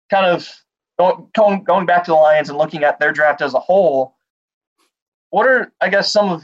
[0.10, 0.50] kind of
[0.98, 4.16] going going back to the Lions and looking at their draft as a whole,
[5.30, 6.44] what are I guess some of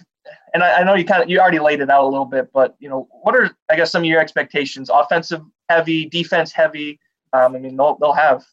[0.54, 2.50] and I, I, know you kind of you already laid it out a little bit,
[2.54, 4.90] but you know, what are I guess some of your expectations?
[4.94, 7.00] Offensive heavy, defense heavy.
[7.34, 8.44] Um, I mean, they'll they'll have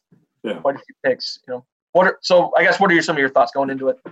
[0.43, 0.57] yeah.
[0.59, 1.39] quite a few picks.
[1.47, 2.51] You know, what are so?
[2.57, 3.97] I guess what are your, some of your thoughts going into it?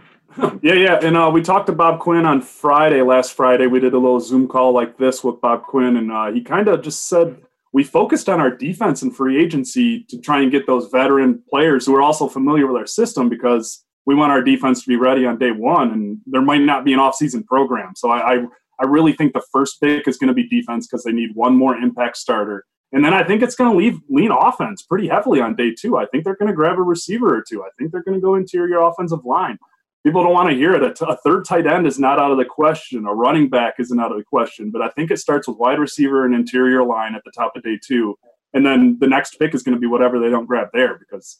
[0.61, 3.01] Yeah, yeah, and uh, we talked to Bob Quinn on Friday.
[3.01, 6.31] Last Friday, we did a little Zoom call like this with Bob Quinn, and uh,
[6.31, 7.41] he kind of just said
[7.73, 11.85] we focused on our defense and free agency to try and get those veteran players
[11.85, 15.25] who are also familiar with our system because we want our defense to be ready
[15.25, 17.93] on day one, and there might not be an off-season program.
[17.95, 18.37] So I, I,
[18.79, 21.55] I really think the first pick is going to be defense because they need one
[21.55, 22.65] more impact starter.
[22.93, 25.97] And then I think it's going to leave lean offense pretty heavily on day two.
[25.97, 27.63] I think they're going to grab a receiver or two.
[27.63, 29.57] I think they're going to go interior offensive line.
[30.03, 30.83] People don't want to hear it.
[30.83, 33.05] A, t- a third tight end is not out of the question.
[33.05, 34.71] A running back isn't out of the question.
[34.71, 37.63] But I think it starts with wide receiver and interior line at the top of
[37.63, 38.17] day two.
[38.53, 41.39] And then the next pick is going to be whatever they don't grab there because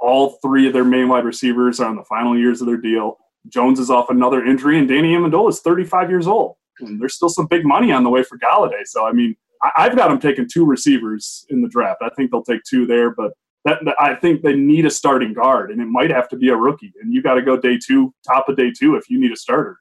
[0.00, 3.18] all three of their main wide receivers are on the final years of their deal.
[3.48, 6.56] Jones is off another injury, and Danny Amendola is 35 years old.
[6.80, 8.86] And there's still some big money on the way for Golladay.
[8.86, 12.02] So, I mean, I, have got them taking two receivers in the draft.
[12.02, 13.32] I think they'll take two there, but
[13.64, 16.56] that, I think they need a starting guard, and it might have to be a
[16.56, 16.92] rookie.
[17.02, 19.36] And you got to go day two, top of day two, if you need a
[19.36, 19.78] starter.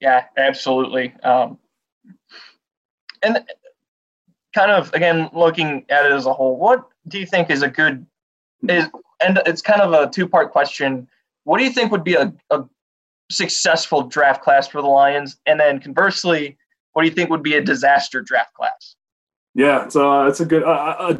[0.00, 1.14] Yeah, absolutely.
[1.22, 1.58] Um,
[3.22, 3.44] and
[4.54, 7.68] kind of again looking at it as a whole, what do you think is a
[7.68, 8.06] good
[8.70, 8.86] is
[9.24, 11.08] and it's kind of a two part question.
[11.44, 12.64] What do you think would be a, a
[13.30, 15.38] successful draft class for the Lions?
[15.46, 16.56] And then conversely,
[16.92, 18.96] what do you think would be a disaster draft class?
[19.54, 21.14] Yeah, so uh, it's a good uh,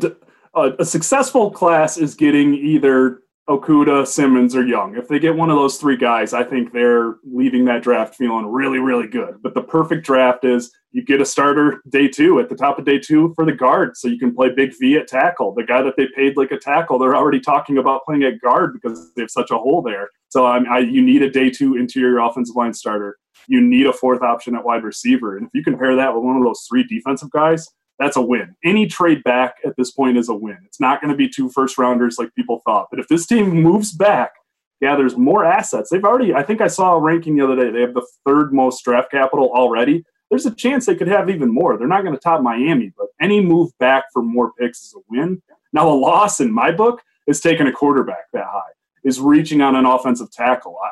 [0.54, 4.96] a, a, successful class is getting either Okudah, Simmons, or Young.
[4.96, 8.46] If they get one of those three guys, I think they're leaving that draft feeling
[8.46, 9.42] really, really good.
[9.42, 12.86] But the perfect draft is you get a starter day two at the top of
[12.86, 15.52] day two for the guard, so you can play Big V at tackle.
[15.52, 18.72] The guy that they paid like a tackle, they're already talking about playing at guard
[18.72, 20.08] because they have such a hole there.
[20.30, 23.18] So I, you need a day two interior offensive line starter.
[23.46, 26.36] You need a fourth option at wide receiver, and if you compare that with one
[26.36, 27.68] of those three defensive guys,
[27.98, 28.56] that's a win.
[28.64, 30.58] Any trade back at this point is a win.
[30.64, 32.88] It's not going to be two first rounders like people thought.
[32.90, 34.32] But if this team moves back,
[34.80, 35.90] yeah, there's more assets.
[35.90, 37.70] They've already, I think I saw a ranking the other day.
[37.70, 40.04] They have the third most draft capital already.
[40.28, 41.78] There's a chance they could have even more.
[41.78, 45.00] They're not going to top Miami, but any move back for more picks is a
[45.08, 45.40] win.
[45.72, 48.72] Now, a loss in my book is taking a quarterback that high,
[49.04, 50.76] is reaching on an offensive tackle.
[50.82, 50.88] I,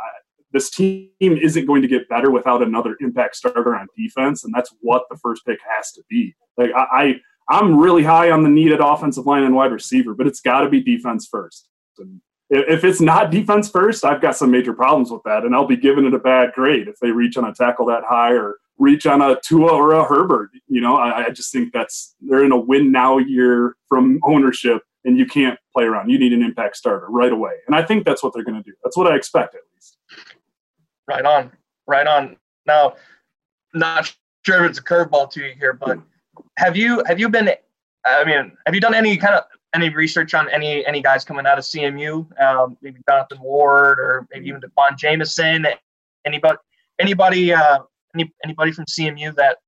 [0.53, 4.75] this team isn't going to get better without another impact starter on defense, and that's
[4.81, 6.35] what the first pick has to be.
[6.57, 10.27] Like I, I am really high on the needed offensive line and wide receiver, but
[10.27, 11.69] it's got to be defense first.
[11.99, 15.67] And if it's not defense first, I've got some major problems with that, and I'll
[15.67, 18.57] be giving it a bad grade if they reach on a tackle that high or
[18.79, 20.51] reach on a Tua or a Herbert.
[20.69, 24.83] You know, I, I just think that's they're in a win now year from ownership,
[25.05, 26.11] and you can't play around.
[26.11, 28.71] You need an impact starter right away, and I think that's what they're going to
[28.71, 28.75] do.
[28.85, 29.97] That's what I expect at least.
[31.09, 31.51] Right on,
[31.87, 32.37] right on.
[32.67, 32.95] Now,
[33.75, 34.15] not
[34.47, 35.99] sure if it's a curveball to you here, but
[36.59, 37.51] have you have you been?
[38.05, 39.45] I mean, have you done any kind of
[39.75, 42.41] any research on any any guys coming out of CMU?
[42.41, 45.67] Um, maybe Jonathan Ward or maybe even D'Quan Jamison.
[46.25, 46.59] Anybody
[46.99, 47.81] anybody uh,
[48.15, 49.59] any anybody from CMU that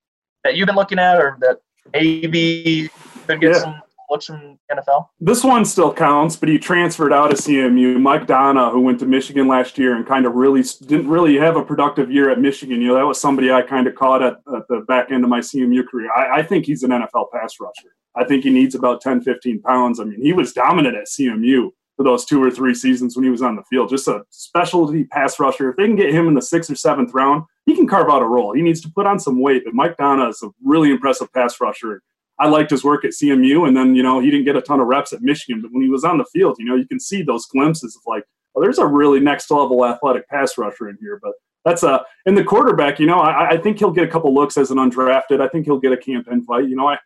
[0.44, 1.60] that you've been looking at or that
[1.94, 2.90] AB
[3.26, 3.58] could get yeah.
[3.58, 3.82] some
[4.18, 5.08] NFL?
[5.20, 8.00] This one still counts, but he transferred out of CMU.
[8.00, 11.56] Mike Danna, who went to Michigan last year and kind of really didn't really have
[11.56, 12.80] a productive year at Michigan.
[12.80, 15.30] You know, that was somebody I kind of caught at, at the back end of
[15.30, 16.10] my CMU career.
[16.14, 17.94] I, I think he's an NFL pass rusher.
[18.16, 20.00] I think he needs about 10, 15 pounds.
[20.00, 23.30] I mean, he was dominant at CMU for those two or three seasons when he
[23.30, 23.88] was on the field.
[23.88, 25.70] Just a specialty pass rusher.
[25.70, 28.22] If they can get him in the sixth or seventh round, he can carve out
[28.22, 28.52] a role.
[28.52, 31.60] He needs to put on some weight, but Mike Danna is a really impressive pass
[31.60, 32.02] rusher.
[32.38, 34.80] I liked his work at CMU, and then you know he didn't get a ton
[34.80, 37.00] of reps at Michigan, but when he was on the field, you know you can
[37.00, 38.24] see those glimpses of like,
[38.54, 41.20] oh, there's a really next level athletic pass rusher in here.
[41.22, 41.32] But
[41.64, 44.56] that's a in the quarterback, you know, I, I think he'll get a couple looks
[44.56, 45.40] as an undrafted.
[45.40, 46.68] I think he'll get a camp invite.
[46.68, 46.98] You know, I, I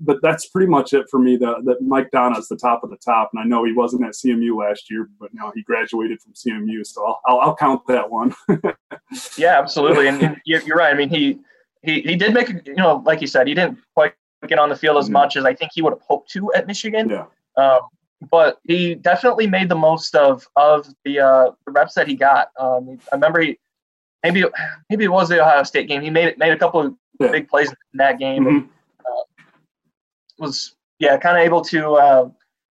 [0.00, 1.36] but that's pretty much it for me.
[1.36, 4.04] That that Mike Danna is the top of the top, and I know he wasn't
[4.04, 7.82] at CMU last year, but now he graduated from CMU, so I'll I'll, I'll count
[7.86, 8.34] that one.
[9.38, 10.92] yeah, absolutely, and, and you're, you're right.
[10.92, 11.38] I mean, he
[11.82, 14.12] he he did make you know, like you said, he didn't quite
[14.48, 15.14] get on the field as mm-hmm.
[15.14, 17.08] much as I think he would have hoped to at Michigan.
[17.08, 17.24] Yeah.
[17.56, 17.80] Um,
[18.30, 22.50] but he definitely made the most of of the uh, the reps that he got.
[22.58, 23.58] Um, I remember he
[24.22, 24.44] maybe
[24.90, 26.02] maybe it was the Ohio State game.
[26.02, 27.30] He made made a couple of yeah.
[27.30, 28.44] big plays in that game.
[28.44, 28.56] Mm-hmm.
[28.56, 28.68] And,
[29.00, 29.44] uh,
[30.38, 32.28] was yeah, kind of able to uh,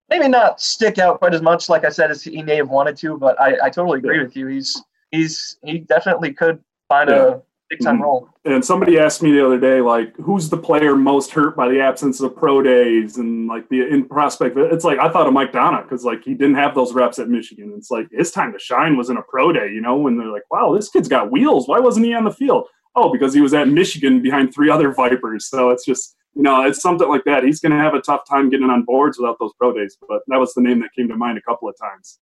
[0.08, 2.96] maybe not stick out quite as much, like I said, as he may have wanted
[2.98, 3.18] to.
[3.18, 4.24] But I, I totally agree yeah.
[4.24, 4.46] with you.
[4.46, 7.26] He's he's he definitely could find yeah.
[7.26, 7.40] a
[7.76, 8.04] big time mm-hmm.
[8.04, 8.28] role.
[8.44, 11.80] And somebody asked me the other day, like, who's the player most hurt by the
[11.80, 14.56] absence of pro days and like the in prospect?
[14.56, 17.28] It's like I thought of Mike Danna because like he didn't have those reps at
[17.28, 17.74] Michigan.
[17.76, 20.28] It's like his time to shine was in a pro day, you know, when they're
[20.28, 21.68] like, wow, this kid's got wheels.
[21.68, 22.68] Why wasn't he on the field?
[22.96, 25.46] Oh, because he was at Michigan behind three other Vipers.
[25.46, 27.44] So it's just you know, it's something like that.
[27.44, 29.96] He's going to have a tough time getting on boards without those pro days.
[30.08, 32.18] But that was the name that came to mind a couple of times.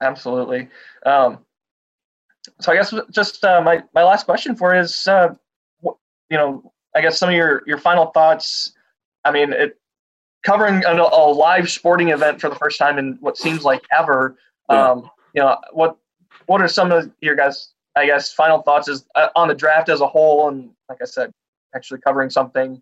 [0.00, 0.68] Absolutely.
[1.06, 1.38] Um,
[2.62, 5.34] so I guess just uh, my my last question for is, uh,
[5.82, 5.96] you
[6.30, 8.72] know, I guess some of your your final thoughts.
[9.24, 9.78] I mean, it
[10.44, 14.36] covering a, a live sporting event for the first time in what seems like ever.
[14.68, 15.96] Um, you know, what
[16.46, 17.72] what are some of your guys?
[17.94, 21.04] I guess final thoughts is uh, on the draft as a whole, and like I
[21.04, 21.30] said,
[21.74, 22.80] actually covering something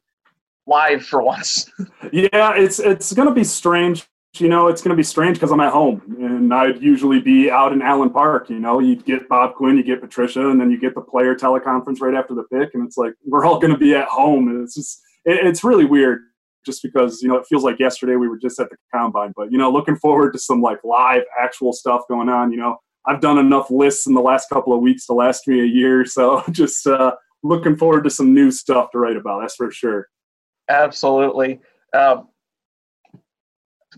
[0.67, 1.71] live for once.
[2.13, 4.07] yeah, it's it's going to be strange
[4.39, 7.51] you know, it's going to be strange because I'm at home and I'd usually be
[7.51, 8.49] out in Allen Park.
[8.49, 11.35] You know, you'd get Bob Quinn, you get Patricia, and then you get the player
[11.35, 12.75] teleconference right after the pick.
[12.75, 14.49] And it's like, we're all going to be at home.
[14.49, 16.21] And it's just, it, it's really weird
[16.65, 19.33] just because, you know, it feels like yesterday we were just at the combine.
[19.35, 22.53] But, you know, looking forward to some like live actual stuff going on.
[22.53, 22.77] You know,
[23.07, 26.05] I've done enough lists in the last couple of weeks to last me a year.
[26.07, 29.41] So just uh, looking forward to some new stuff to write about.
[29.41, 30.07] That's for sure.
[30.69, 31.61] Absolutely.
[31.93, 32.29] Um,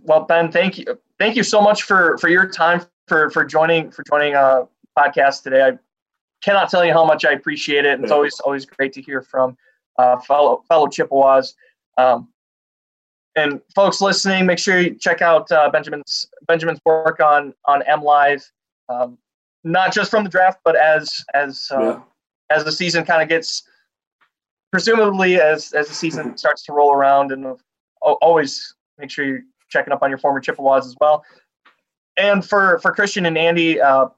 [0.02, 3.90] well, Ben, thank you, thank you so much for for your time for for joining
[3.90, 4.66] for joining a uh,
[4.98, 5.62] podcast today.
[5.62, 5.78] I
[6.42, 8.00] cannot tell you how much I appreciate it.
[8.00, 9.56] It's always always great to hear from
[9.98, 11.54] uh, fellow fellow Chippewas.
[11.98, 12.28] Um,
[13.36, 18.02] and folks listening, make sure you check out uh, Benjamin's Benjamin's work on on M
[18.02, 18.50] Live,
[18.88, 19.18] um,
[19.64, 22.00] not just from the draft, but as as uh, yeah.
[22.50, 23.62] as the season kind of gets,
[24.70, 27.56] presumably as as the season starts to roll around, and
[28.02, 29.42] always make sure you're
[29.72, 31.24] checking up on your former Chippewas as well.
[32.16, 34.08] And for for Christian and Andy, uh,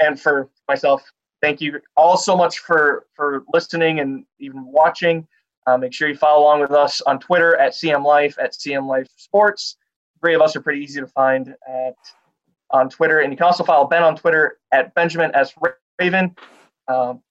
[0.00, 1.02] and for myself,
[1.40, 5.26] thank you all so much for for listening and even watching.
[5.66, 8.86] Uh, make sure you follow along with us on Twitter at CM Life at CM
[8.86, 9.76] Life Sports.
[10.20, 11.94] Three of us are pretty easy to find at
[12.70, 15.54] on Twitter, and you can also follow Ben on Twitter at Benjamin S
[15.98, 16.34] Raven.
[16.88, 17.22] Um,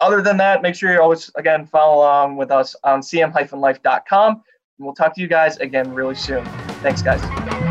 [0.00, 4.42] other than that, make sure you always again follow along with us on cm-life.com,
[4.82, 6.44] and we'll talk to you guys again really soon.
[6.82, 7.61] Thanks, guys.